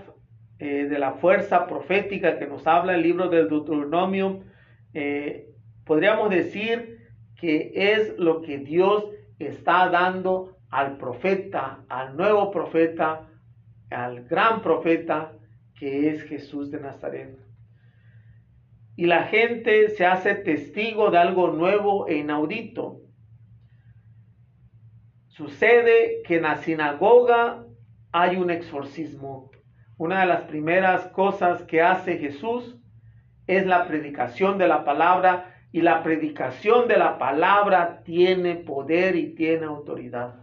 [0.58, 4.46] eh, de la fuerza profética que nos habla el libro del Deuteronomio,
[4.96, 5.46] eh,
[5.86, 6.98] podríamos decir
[7.39, 13.30] que es lo que Dios está dando al profeta, al nuevo profeta,
[13.94, 15.34] al gran profeta
[15.76, 17.38] que es Jesús de Nazaret.
[18.96, 23.02] Y la gente se hace testigo de algo nuevo e inaudito.
[25.28, 27.66] Sucede que en la sinagoga
[28.12, 29.52] hay un exorcismo.
[29.98, 32.78] Una de las primeras cosas que hace Jesús
[33.48, 39.34] es la predicación de la palabra y la predicación de la palabra tiene poder y
[39.34, 40.36] tiene autoridad.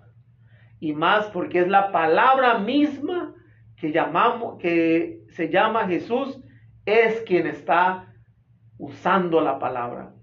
[0.80, 3.34] Y más porque es la palabra misma
[3.80, 6.38] que, llamamos, que se llama Jesús
[6.84, 8.14] es quien está
[8.78, 10.14] usando la palabra.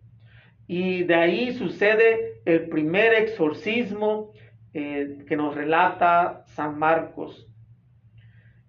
[0.68, 4.32] Y de ahí sucede el primer exorcismo
[4.74, 7.48] eh, que nos relata San Marcos.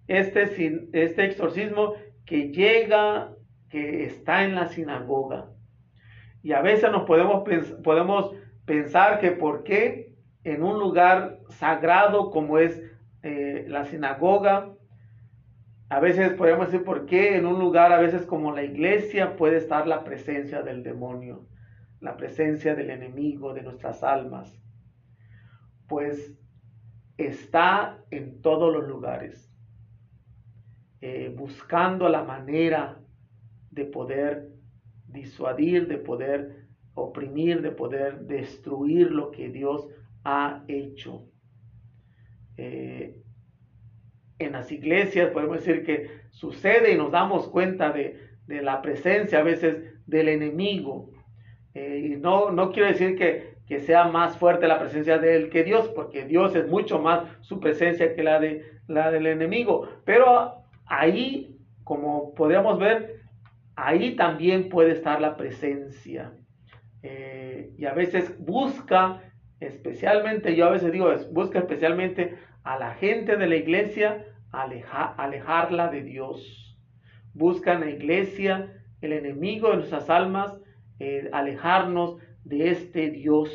[0.07, 1.93] Este, este exorcismo
[2.25, 3.33] que llega,
[3.69, 5.49] que está en la sinagoga.
[6.41, 7.43] Y a veces nos podemos,
[7.83, 8.33] podemos
[8.65, 12.81] pensar que por qué en un lugar sagrado como es
[13.21, 14.73] eh, la sinagoga,
[15.89, 19.57] a veces podemos decir por qué en un lugar, a veces como la iglesia, puede
[19.57, 21.47] estar la presencia del demonio,
[21.99, 24.55] la presencia del enemigo de nuestras almas.
[25.87, 26.35] Pues
[27.17, 29.51] está en todos los lugares,
[31.01, 33.01] eh, buscando la manera
[33.71, 34.49] de poder
[35.07, 39.87] disuadir, de poder oprimir, de poder destruir lo que Dios
[40.23, 41.25] ha hecho.
[42.57, 43.15] Eh,
[44.39, 49.43] en las iglesias podemos decir que sucede y nos damos cuenta de, la presencia a
[49.43, 49.77] veces
[50.07, 51.11] del enemigo.
[51.75, 55.49] Eh, y no, no quiero decir que, que, sea más fuerte la presencia de él
[55.51, 59.87] que Dios, porque Dios es mucho más su presencia que la, de, la del enemigo.
[60.03, 63.21] Pero ahí, como podemos ver,
[63.75, 66.33] ahí también puede estar la presencia.
[67.03, 69.21] Eh, y a veces busca,
[69.59, 76.03] especialmente, yo a veces digo, busca especialmente a la gente de la iglesia alejarla de
[76.03, 76.77] Dios.
[77.33, 80.59] Busca en la iglesia el enemigo de nuestras almas,
[80.99, 83.49] eh, alejarnos de este Dios.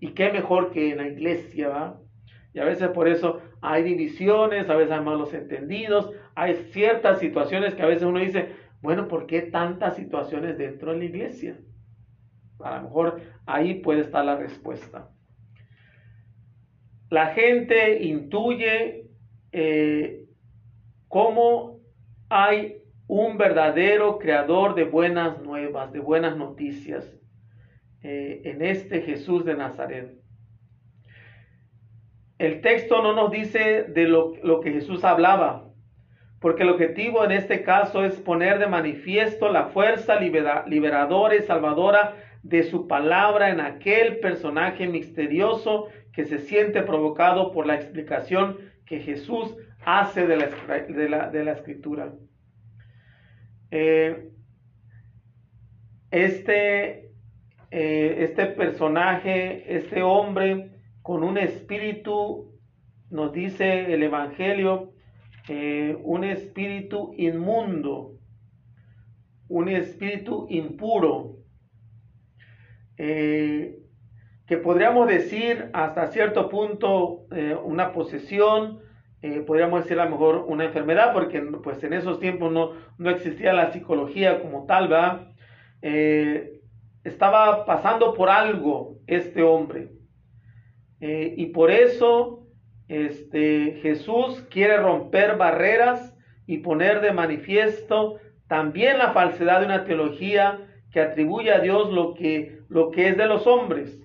[0.00, 2.00] Y qué mejor que en la iglesia, ¿va?
[2.52, 7.74] Y a veces por eso hay divisiones, a veces hay malos entendidos, hay ciertas situaciones
[7.74, 8.50] que a veces uno dice,
[8.80, 11.58] bueno, ¿por qué tantas situaciones dentro de la iglesia?
[12.60, 15.10] A lo mejor ahí puede estar la respuesta.
[17.10, 19.03] La gente intuye
[19.56, 20.24] eh,
[21.06, 21.78] cómo
[22.28, 27.08] hay un verdadero creador de buenas nuevas, de buenas noticias
[28.02, 30.12] eh, en este Jesús de Nazaret.
[32.38, 35.70] El texto no nos dice de lo, lo que Jesús hablaba,
[36.40, 42.16] porque el objetivo en este caso es poner de manifiesto la fuerza liberadora y salvadora
[42.42, 49.00] de su palabra en aquel personaje misterioso que se siente provocado por la explicación que
[49.00, 52.12] Jesús hace de la, de la, escritura.
[53.70, 54.30] Eh,
[56.10, 57.10] este,
[57.70, 60.70] eh, este personaje, este hombre
[61.02, 62.52] con un espíritu,
[63.10, 64.92] nos dice el Evangelio,
[65.48, 68.18] eh, un espíritu inmundo,
[69.48, 71.36] un espíritu impuro,
[74.46, 78.80] que podríamos decir hasta cierto punto eh, una posesión,
[79.22, 83.10] eh, podríamos decir a lo mejor una enfermedad, porque pues en esos tiempos no, no
[83.10, 85.28] existía la psicología como tal, ¿verdad?
[87.04, 89.90] estaba pasando por algo este hombre.
[91.00, 92.44] y por eso
[92.88, 96.16] este, Jesús quiere romper barreras
[96.46, 100.60] y poner de manifiesto también la falsedad de una teología
[100.92, 103.98] que atribuye a Dios lo que, lo que es de los hombres,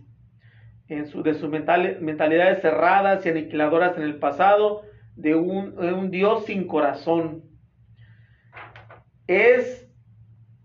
[0.89, 4.81] en de sus mentalidades cerradas y aniquiladoras en el pasado,
[5.15, 7.43] de un, Dios sin corazón.
[9.27, 9.87] Es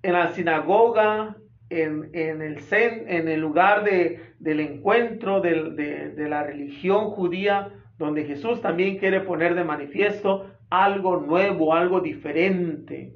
[0.02, 1.36] en la sinagoga,
[1.68, 5.70] en, el, en el lugar del encuentro de,
[6.16, 13.14] de la religión judía, donde Jesús también quiere poner de manifiesto algo nuevo, algo diferente.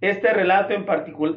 [0.00, 0.86] Este relato en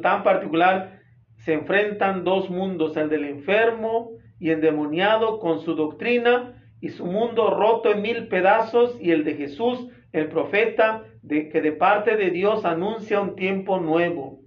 [0.00, 1.03] tan particular
[1.44, 7.50] se enfrentan dos mundos, el del enfermo y endemoniado con su doctrina y su mundo
[7.50, 12.30] roto en mil pedazos y el de Jesús, el profeta, de, que de parte de
[12.30, 14.40] Dios anuncia un tiempo nuevo.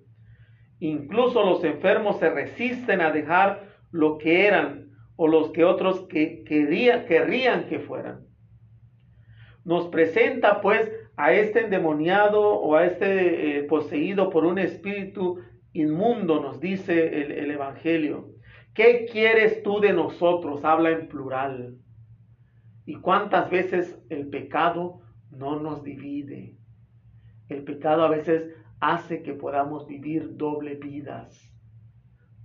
[0.79, 6.43] Incluso los enfermos se resisten a dejar lo que eran o los que otros que
[6.43, 8.27] querrían que fueran.
[9.65, 15.39] Nos presenta pues a este endemoniado o a este eh, poseído por un espíritu
[15.81, 18.33] inmundo, nos dice el, el Evangelio.
[18.73, 20.63] ¿Qué quieres tú de nosotros?
[20.63, 21.77] Habla en plural.
[22.85, 25.01] ¿Y cuántas veces el pecado
[25.31, 26.57] no nos divide?
[27.49, 31.53] El pecado a veces hace que podamos vivir doble vidas.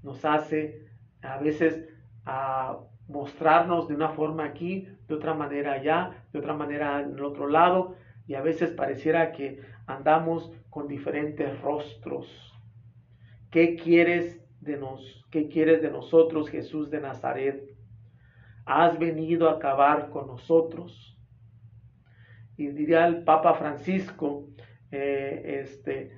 [0.03, 0.87] Nos hace
[1.23, 1.89] a veces
[2.25, 2.79] a
[3.09, 7.49] mostrarnos de una forma aquí, de otra manera allá, de otra manera en el otro
[7.49, 12.52] lado, y a veces pareciera que andamos con diferentes rostros.
[13.53, 15.25] ¿Qué quieres de nos?
[15.31, 17.63] ¿Qué quieres de nosotros, Jesús de Nazaret?
[18.65, 21.17] ¿Has venido a acabar con nosotros?
[22.57, 24.49] Y diría el Papa Francisco,
[24.91, 26.11] eh, este,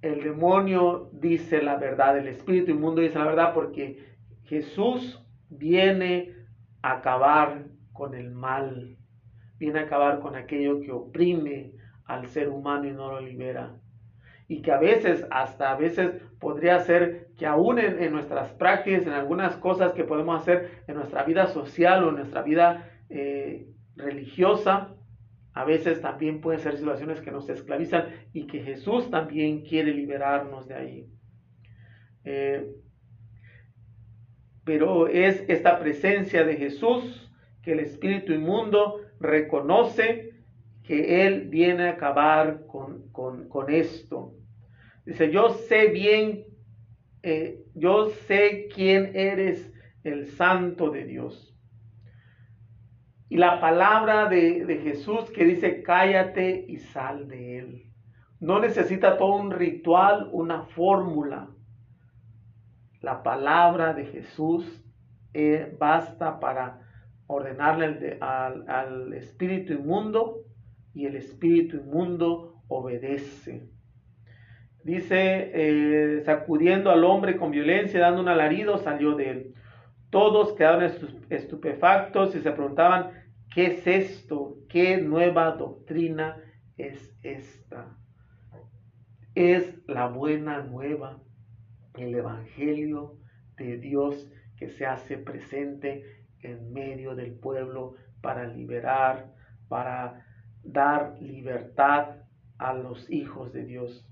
[0.00, 6.34] el demonio dice la verdad, el espíritu inmundo dice la verdad porque Jesús viene
[6.80, 8.96] a acabar con el mal
[9.58, 11.72] viene a acabar con aquello que oprime
[12.04, 13.80] al ser humano y no lo libera.
[14.46, 19.12] Y que a veces, hasta a veces podría ser que aún en, nuestras prácticas, en
[19.12, 23.66] algunas cosas que podemos hacer en nuestra vida social o en nuestra vida eh,
[23.96, 24.94] religiosa,
[25.54, 30.66] a veces también pueden ser situaciones que nos esclavizan y que Jesús también quiere liberarnos
[30.66, 31.06] de ahí.
[32.24, 32.66] Eh,
[34.64, 37.30] pero es esta presencia de Jesús
[37.62, 40.33] que el espíritu inmundo reconoce
[40.84, 44.34] que Él viene a acabar con, con, esto.
[45.06, 46.44] Dice, yo sé bien,
[47.22, 49.72] eh, yo sé quién eres
[50.04, 51.56] el santo de Dios.
[53.30, 57.90] Y la palabra de, de Jesús que dice, cállate y sal de Él.
[58.38, 61.48] No necesita todo un ritual, una fórmula.
[63.00, 64.84] La palabra de Jesús
[65.32, 66.80] eh, basta para
[67.26, 70.43] ordenarle al, al espíritu inmundo
[70.94, 73.68] y el espíritu inmundo obedece.
[74.84, 79.54] Dice, eh, sacudiendo al hombre con violencia, dando un alarido, salió de él.
[80.10, 80.88] Todos quedaron
[81.30, 83.10] estupefactos y se preguntaban,
[83.52, 84.58] ¿qué es esto?
[84.68, 86.36] ¿Qué nueva doctrina
[86.76, 87.96] es esta?
[89.34, 91.20] Es la buena nueva,
[91.98, 93.18] el Evangelio
[93.56, 96.04] de Dios que se hace presente
[96.40, 99.32] en medio del pueblo para liberar,
[99.68, 100.24] para
[100.64, 102.16] dar libertad
[102.58, 104.06] a los hijos de Dios.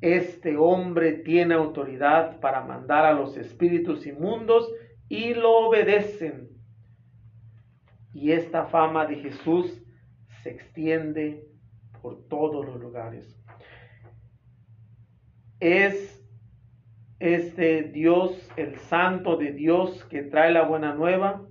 [0.00, 4.70] Este hombre tiene autoridad para mandar a los espíritus inmundos
[5.08, 6.48] y lo obedecen.
[8.12, 9.82] Y esta fama de Jesús
[10.42, 11.44] se extiende
[12.00, 13.36] por todos los lugares.
[15.60, 16.24] Es
[17.18, 21.44] este Dios, el santo de Dios que trae la buena nueva,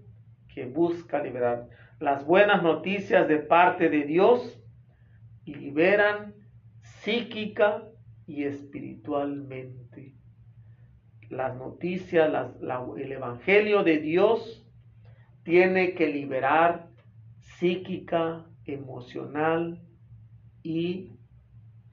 [0.54, 1.68] que busca liberar
[2.00, 4.60] las buenas noticias de parte de Dios
[5.46, 6.36] y liberan
[6.82, 7.84] psíquica
[8.28, 10.14] y espiritualmente.
[11.30, 12.32] Las noticias,
[12.98, 14.66] el Evangelio de Dios
[15.44, 16.90] tiene que liberar
[17.40, 19.82] psíquica, emocional
[20.62, 21.14] y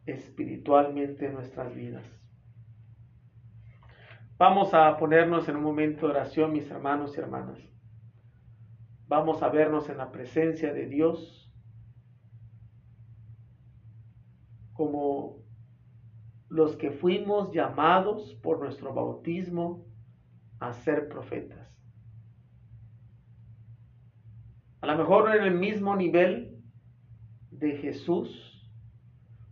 [0.06, 2.04] espiritualmente nuestras vidas.
[4.36, 7.73] Vamos a ponernos en un momento de oración, mis hermanos y hermanas.
[9.16, 11.48] Vamos a vernos en la presencia de Dios
[14.72, 15.36] como
[16.48, 19.86] los que fuimos llamados por nuestro bautismo
[20.58, 21.72] a ser profetas.
[24.80, 26.60] A lo mejor no en el mismo nivel
[27.52, 28.68] de Jesús,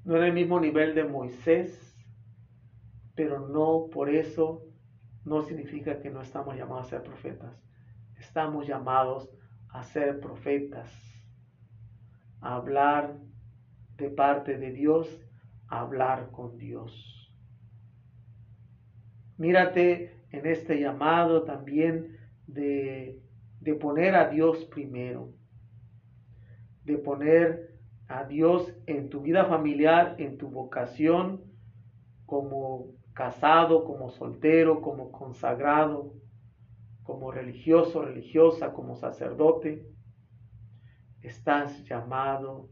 [0.02, 1.96] no en el mismo nivel de Moisés,
[3.14, 4.64] pero no por eso
[5.24, 7.62] no significa que no estamos llamados a ser profetas.
[8.18, 9.30] Estamos llamados
[9.72, 10.90] a ser profetas,
[12.40, 13.16] hablar
[13.96, 15.08] de parte de Dios,
[15.68, 17.32] hablar con Dios.
[19.38, 23.20] Mírate en este llamado también de,
[23.60, 25.32] de poner a Dios primero,
[26.84, 27.72] de poner
[28.08, 31.42] a Dios en tu vida familiar, en tu vocación,
[32.26, 36.14] como casado, como soltero, como consagrado,
[37.02, 39.86] como religioso, religiosa, como sacerdote,
[41.20, 42.68] estás llamado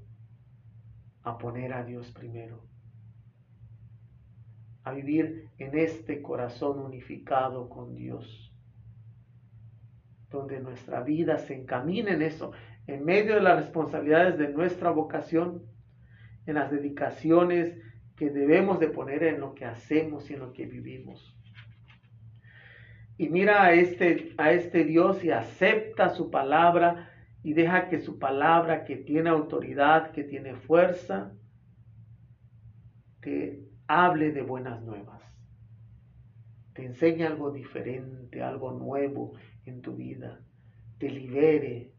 [1.22, 2.64] a poner a Dios primero,
[4.84, 8.54] a vivir en este corazón unificado con Dios,
[10.30, 12.52] donde nuestra vida se encamina en eso,
[12.86, 15.62] en medio de las responsabilidades de nuestra vocación,
[16.46, 17.76] en las dedicaciones
[18.16, 21.36] que debemos de poner en lo que hacemos y en lo que vivimos.
[23.20, 27.10] Y mira a este, a este Dios y acepta su palabra
[27.42, 31.30] y deja que su palabra, que tiene autoridad, que tiene fuerza,
[33.20, 35.22] te hable de buenas nuevas.
[36.72, 39.34] Te enseñe algo diferente, algo nuevo
[39.66, 40.40] en tu vida.
[40.96, 41.92] Te libere,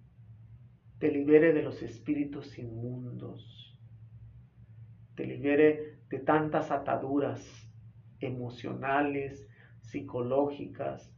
[0.97, 3.77] te libere de los espíritus inmundos.
[5.13, 7.45] Te libere de tantas ataduras
[8.19, 9.47] emocionales,
[9.91, 11.13] psicológicas,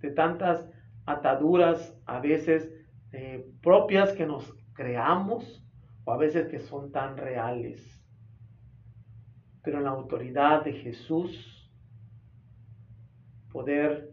[0.00, 0.68] de tantas
[1.06, 2.70] ataduras a veces
[3.12, 5.64] eh, propias que nos creamos
[6.04, 8.02] o a veces que son tan reales.
[9.62, 11.72] Pero en la autoridad de Jesús,
[13.50, 14.10] poder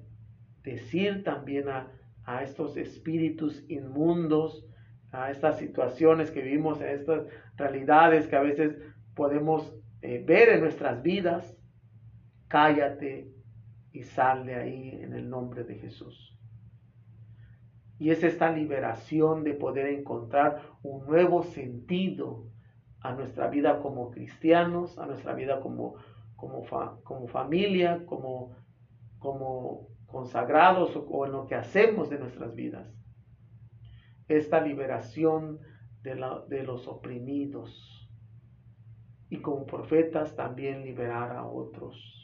[0.63, 1.91] decir también a,
[2.24, 4.65] a estos espíritus inmundos,
[5.11, 8.78] a estas situaciones que vivimos, a estas realidades que a veces
[9.15, 11.55] podemos eh, ver en nuestras vidas,
[12.47, 13.34] cállate
[13.94, 16.38] y sal de ahí en el nombre de Jesús.
[18.00, 22.50] Y es esta liberación de poder encontrar un nuevo sentido
[23.00, 25.96] a nuestra vida como cristianos, a nuestra vida como,
[26.36, 26.66] como,
[27.04, 28.58] como familia, como,
[29.20, 32.91] como consagrados o, o, en lo que hacemos de nuestras vidas.
[34.28, 35.60] Esta liberación
[36.02, 38.04] de, la, de los oprimidos,
[39.34, 42.22] y como profetas también liberar a otros.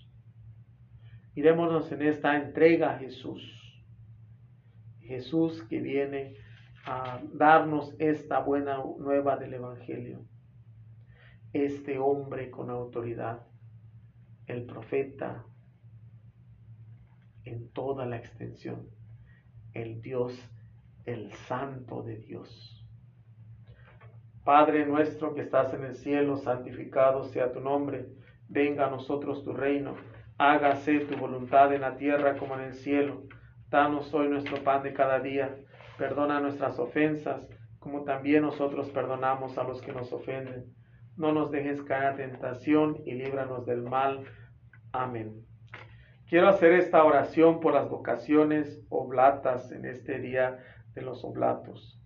[1.39, 3.41] Mirémonos en esta entrega a Jesús.
[4.99, 6.35] Jesús que viene
[6.85, 10.25] a darnos esta buena nueva del Evangelio.
[11.53, 13.47] Este hombre con autoridad,
[14.47, 15.45] el profeta
[17.45, 18.89] en toda la extensión,
[19.71, 20.33] el Dios,
[21.05, 22.85] el Santo de Dios.
[24.43, 28.09] Padre nuestro que estás en el cielo, santificado sea tu nombre,
[28.49, 29.95] venga a nosotros tu reino,
[30.39, 33.21] hágase tu voluntad en la tierra como en el cielo.
[33.69, 35.55] Danos hoy nuestro pan de cada día
[35.99, 37.45] Perdona nuestras ofensas,
[37.77, 40.73] como también nosotros perdonamos a los que nos ofenden.
[41.17, 44.23] No nos dejes caer en tentación y líbranos del mal.
[44.93, 45.45] Amén.
[46.29, 50.59] Quiero hacer esta oración por las vocaciones oblatas en este día
[50.93, 51.99] de los oblatos.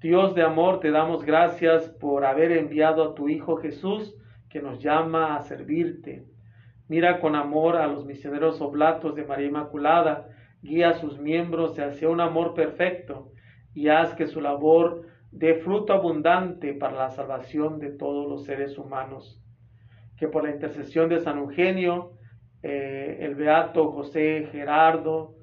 [0.00, 4.16] Dios de amor, te damos gracias por haber enviado a tu Hijo Jesús
[4.48, 6.24] que nos llama a servirte.
[6.88, 10.28] Mira con amor a los misioneros oblatos de María Inmaculada
[10.62, 13.32] guía a sus miembros hacia un amor perfecto
[13.74, 18.78] y haz que su labor dé fruto abundante para la salvación de todos los seres
[18.78, 19.42] humanos.
[20.16, 22.12] Que por la intercesión de San Eugenio,
[22.62, 25.34] eh, el beato José Gerardo,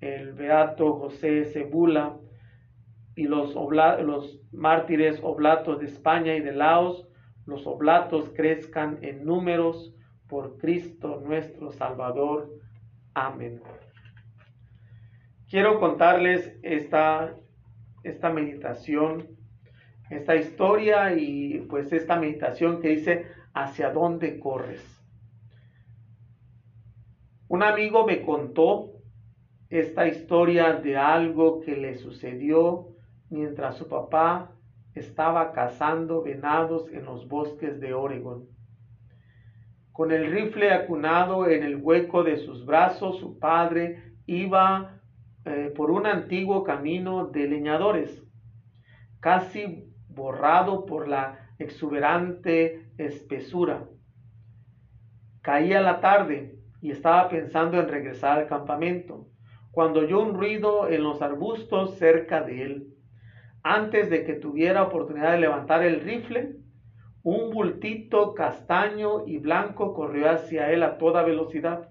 [0.00, 2.16] el beato José Cebula
[3.16, 7.06] y los, los mártires oblatos de España y de Laos,
[7.46, 9.94] los oblatos crezcan en números
[10.34, 12.50] por Cristo nuestro Salvador.
[13.14, 13.62] Amén
[15.54, 17.36] quiero contarles esta,
[18.02, 19.28] esta meditación,
[20.10, 24.82] esta historia y pues esta meditación que dice, ¿hacia dónde corres?
[27.46, 28.94] Un amigo me contó
[29.70, 32.88] esta historia de algo que le sucedió
[33.30, 34.50] mientras su papá
[34.96, 38.53] estaba cazando venados en los bosques de Oregon.
[39.94, 45.00] Con el rifle acunado en el hueco de sus brazos, su padre iba
[45.44, 48.20] eh, por un antiguo camino de leñadores,
[49.20, 53.84] casi borrado por la exuberante espesura.
[55.42, 59.28] Caía la tarde y estaba pensando en regresar al campamento,
[59.70, 62.88] cuando oyó un ruido en los arbustos cerca de él.
[63.62, 66.63] Antes de que tuviera oportunidad de levantar el rifle,
[67.24, 71.88] un bultito castaño y blanco corrió hacia él a toda velocidad.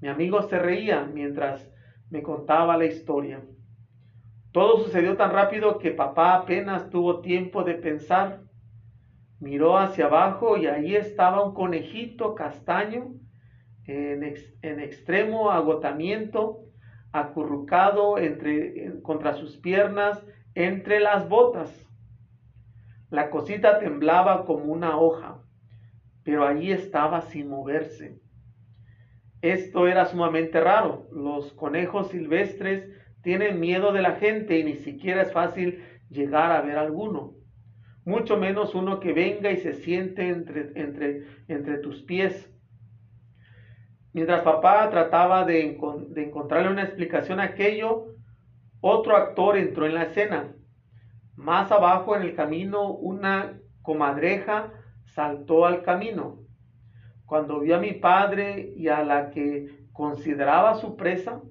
[0.00, 1.70] Mi amigo se reía mientras
[2.08, 3.42] me contaba la historia.
[4.50, 8.40] Todo sucedió tan rápido que papá apenas tuvo tiempo de pensar.
[9.40, 13.12] Miró hacia abajo y ahí estaba un conejito castaño
[13.86, 14.22] en,
[14.80, 16.60] extremo agotamiento,
[17.12, 18.14] acurrucado
[19.02, 21.84] contra sus piernas entre las botas.
[23.10, 25.42] La cosita temblaba como una hoja,
[26.22, 28.18] pero allí estaba sin moverse.
[29.42, 31.06] Esto era sumamente raro.
[31.12, 32.88] Los conejos silvestres
[33.22, 37.34] tienen miedo de la gente y ni siquiera es fácil llegar a ver alguno.
[38.06, 42.50] Mucho menos uno que venga y se siente entre, entre, entre tus pies.
[44.14, 45.78] Mientras papá trataba de,
[46.08, 48.14] de encontrarle una explicación a aquello,
[48.80, 50.54] otro actor entró en la escena.
[51.36, 54.72] Más abajo en el camino, una comadreja
[55.04, 56.38] saltó al camino.
[57.26, 61.42] Cuando vio a mi padre y a la que consideraba su presa,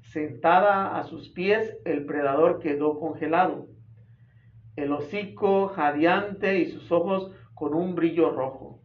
[0.00, 3.68] sentada a sus pies, el predador quedó congelado,
[4.76, 8.80] el hocico jadeante y sus ojos con un brillo rojo.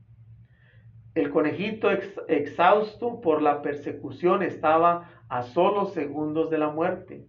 [1.16, 1.90] El conejito
[2.28, 7.26] exhausto por la persecución estaba a solo segundos de la muerte.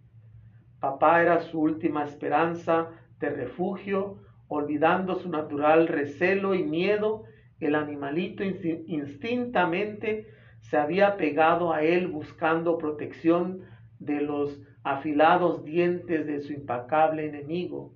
[0.81, 7.25] Papá era su última esperanza de refugio, olvidando su natural recelo y miedo
[7.61, 10.27] el animalito instintamente
[10.61, 13.63] se había pegado a él buscando protección
[13.99, 17.95] de los afilados dientes de su impacable enemigo.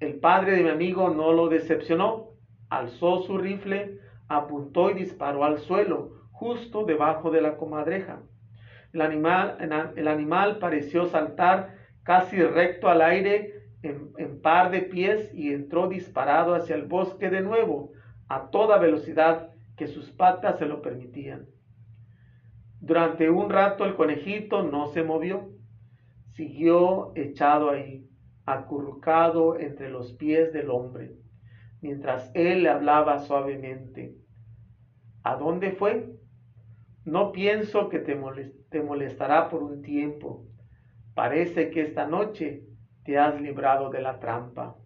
[0.00, 2.30] El padre de mi amigo no lo decepcionó,
[2.70, 8.22] alzó su rifle, apuntó y disparó al suelo, justo debajo de la comadreja.
[8.92, 11.74] El animal, el animal pareció saltar
[12.04, 13.53] casi recto al aire
[13.84, 17.92] en, par de pies y entró disparado hacia el bosque de nuevo,
[18.28, 21.46] a toda velocidad que sus patas se lo permitían.
[22.80, 25.50] Durante un rato el conejito no se movió,
[26.32, 28.08] siguió echado ahí,
[28.46, 31.16] acurrucado entre los pies del hombre,
[31.80, 34.16] mientras él le hablaba suavemente.
[35.22, 36.10] ¿A dónde fue?
[37.04, 40.46] No pienso que te molestará por un tiempo.
[41.14, 42.64] Parece que esta noche
[43.04, 44.76] te has librado de la trampa.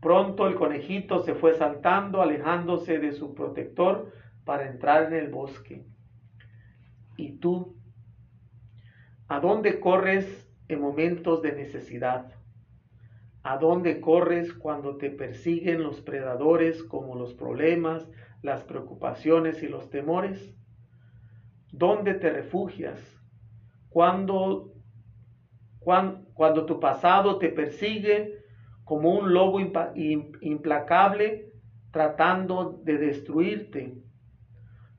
[0.00, 4.12] Pronto el conejito se fue saltando, alejándose de su protector
[4.44, 5.86] para entrar en el bosque.
[7.16, 7.76] ¿Y tú?
[9.28, 12.32] ¿A dónde corres en momentos de necesidad?
[13.42, 18.06] ¿A dónde corres cuando te persiguen los predadores como los problemas,
[18.42, 20.54] las preocupaciones y los temores?
[21.72, 23.00] ¿Dónde te refugias?
[23.88, 24.73] Cuando,
[25.84, 28.38] cuando, tu pasado te persigue
[28.84, 31.52] como un lobo implacable
[31.90, 33.94] tratando de destruirte.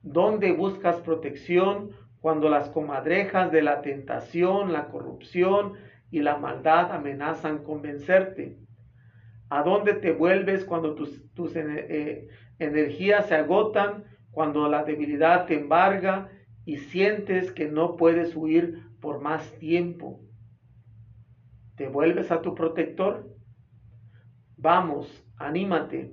[0.02, 1.90] ¿Dónde buscas protección
[2.22, 5.74] cuando las comadrejas de la tentación, la corrupción
[6.12, 8.60] y la maldad amenazan con vencerte?
[9.50, 11.22] ¿A dónde te vuelves cuando tus,
[11.56, 12.28] eh,
[12.60, 16.30] energías se agotan, cuando la debilidad te embarga
[16.66, 20.20] y sientes que no puedes huir por más tiempo?
[21.76, 23.30] ¿Te vuelves a tu protector?
[24.58, 26.12] Vamos, anímate,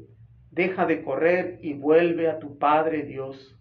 [0.50, 3.58] deja de correr y vuelve a tu Padre Dios.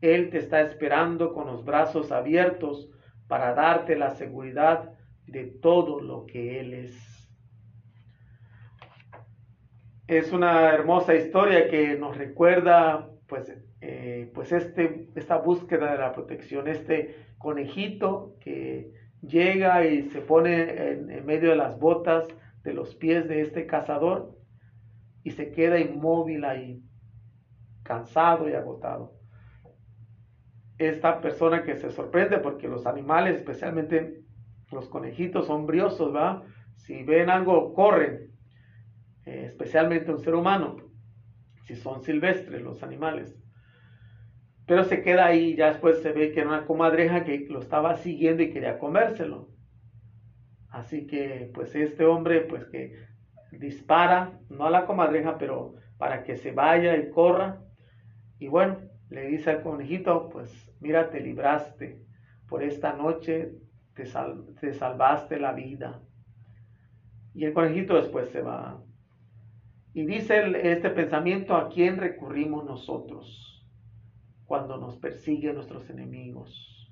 [0.00, 2.90] Él te está esperando con los brazos abiertos
[3.28, 4.92] para darte la seguridad
[5.26, 7.30] de todo lo que Él es.
[10.06, 16.12] Es una hermosa historia que nos recuerda pues, eh, pues este, esta búsqueda de la
[16.12, 18.92] protección, este conejito que
[19.26, 22.26] llega y se pone en medio de las botas
[22.62, 24.36] de los pies de este cazador
[25.22, 26.82] y se queda inmóvil ahí,
[27.82, 29.12] cansado y agotado.
[30.78, 34.22] Esta persona que se sorprende porque los animales, especialmente
[34.70, 36.42] los conejitos, son briosos, ¿va?
[36.76, 38.32] Si ven algo, corren,
[39.24, 40.76] eh, especialmente un ser humano,
[41.64, 43.43] si son silvestres los animales.
[44.66, 47.96] Pero se queda ahí, ya después se ve que era una comadreja que lo estaba
[47.96, 49.50] siguiendo y quería comérselo.
[50.70, 52.96] Así que pues este hombre pues que
[53.52, 57.62] dispara, no a la comadreja, pero para que se vaya y corra.
[58.38, 58.78] Y bueno,
[59.10, 62.00] le dice al conejito, pues mira, te libraste,
[62.48, 63.52] por esta noche
[63.94, 64.04] te,
[64.60, 66.00] te salvaste la vida.
[67.34, 68.82] Y el conejito después se va.
[69.92, 73.53] Y dice este pensamiento, ¿a quién recurrimos nosotros
[74.46, 76.90] cuando nos persiguen nuestros enemigos?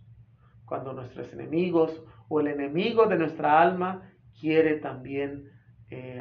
[0.65, 5.51] Cuando nuestros enemigos o el enemigo de nuestra alma quiere también
[5.91, 6.21] eh,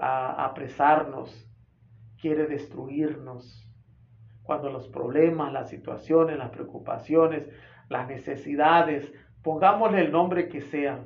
[0.00, 1.48] apresarnos,
[2.20, 3.64] quiere destruirnos.
[4.42, 7.48] Cuando los problemas, las situaciones, las preocupaciones,
[7.88, 11.04] las necesidades, pongámosle el nombre que sea,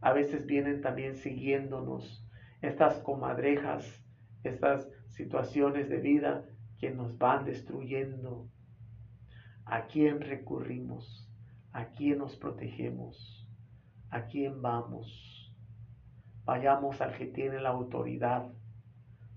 [0.00, 2.26] a veces vienen también siguiéndonos
[2.60, 4.04] estas comadrejas,
[4.42, 6.44] estas situaciones de vida
[6.78, 8.48] que nos van destruyendo.
[9.64, 11.28] ¿A quién recurrimos?
[11.72, 13.48] ¿A quién nos protegemos?
[14.10, 15.54] ¿A quién vamos?
[16.44, 18.52] Vayamos al que tiene la autoridad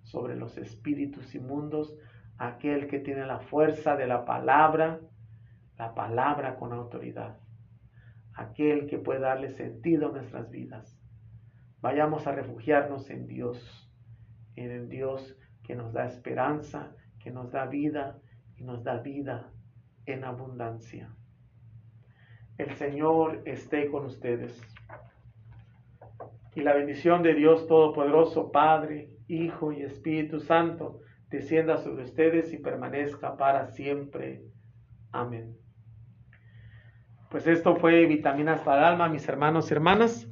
[0.03, 1.95] sobre los espíritus inmundos,
[2.37, 4.99] aquel que tiene la fuerza de la palabra,
[5.77, 7.37] la palabra con autoridad,
[8.33, 10.99] aquel que puede darle sentido a nuestras vidas.
[11.81, 13.89] Vayamos a refugiarnos en Dios,
[14.55, 18.19] en el Dios que nos da esperanza, que nos da vida
[18.57, 19.51] y nos da vida
[20.05, 21.09] en abundancia.
[22.57, 24.61] El Señor esté con ustedes.
[26.55, 32.57] Y la bendición de Dios Todopoderoso, Padre, Hijo y Espíritu Santo, descienda sobre ustedes y
[32.57, 34.41] permanezca para siempre.
[35.11, 35.57] Amén.
[37.29, 40.29] Pues esto fue Vitaminas para el Alma, mis hermanos y hermanas.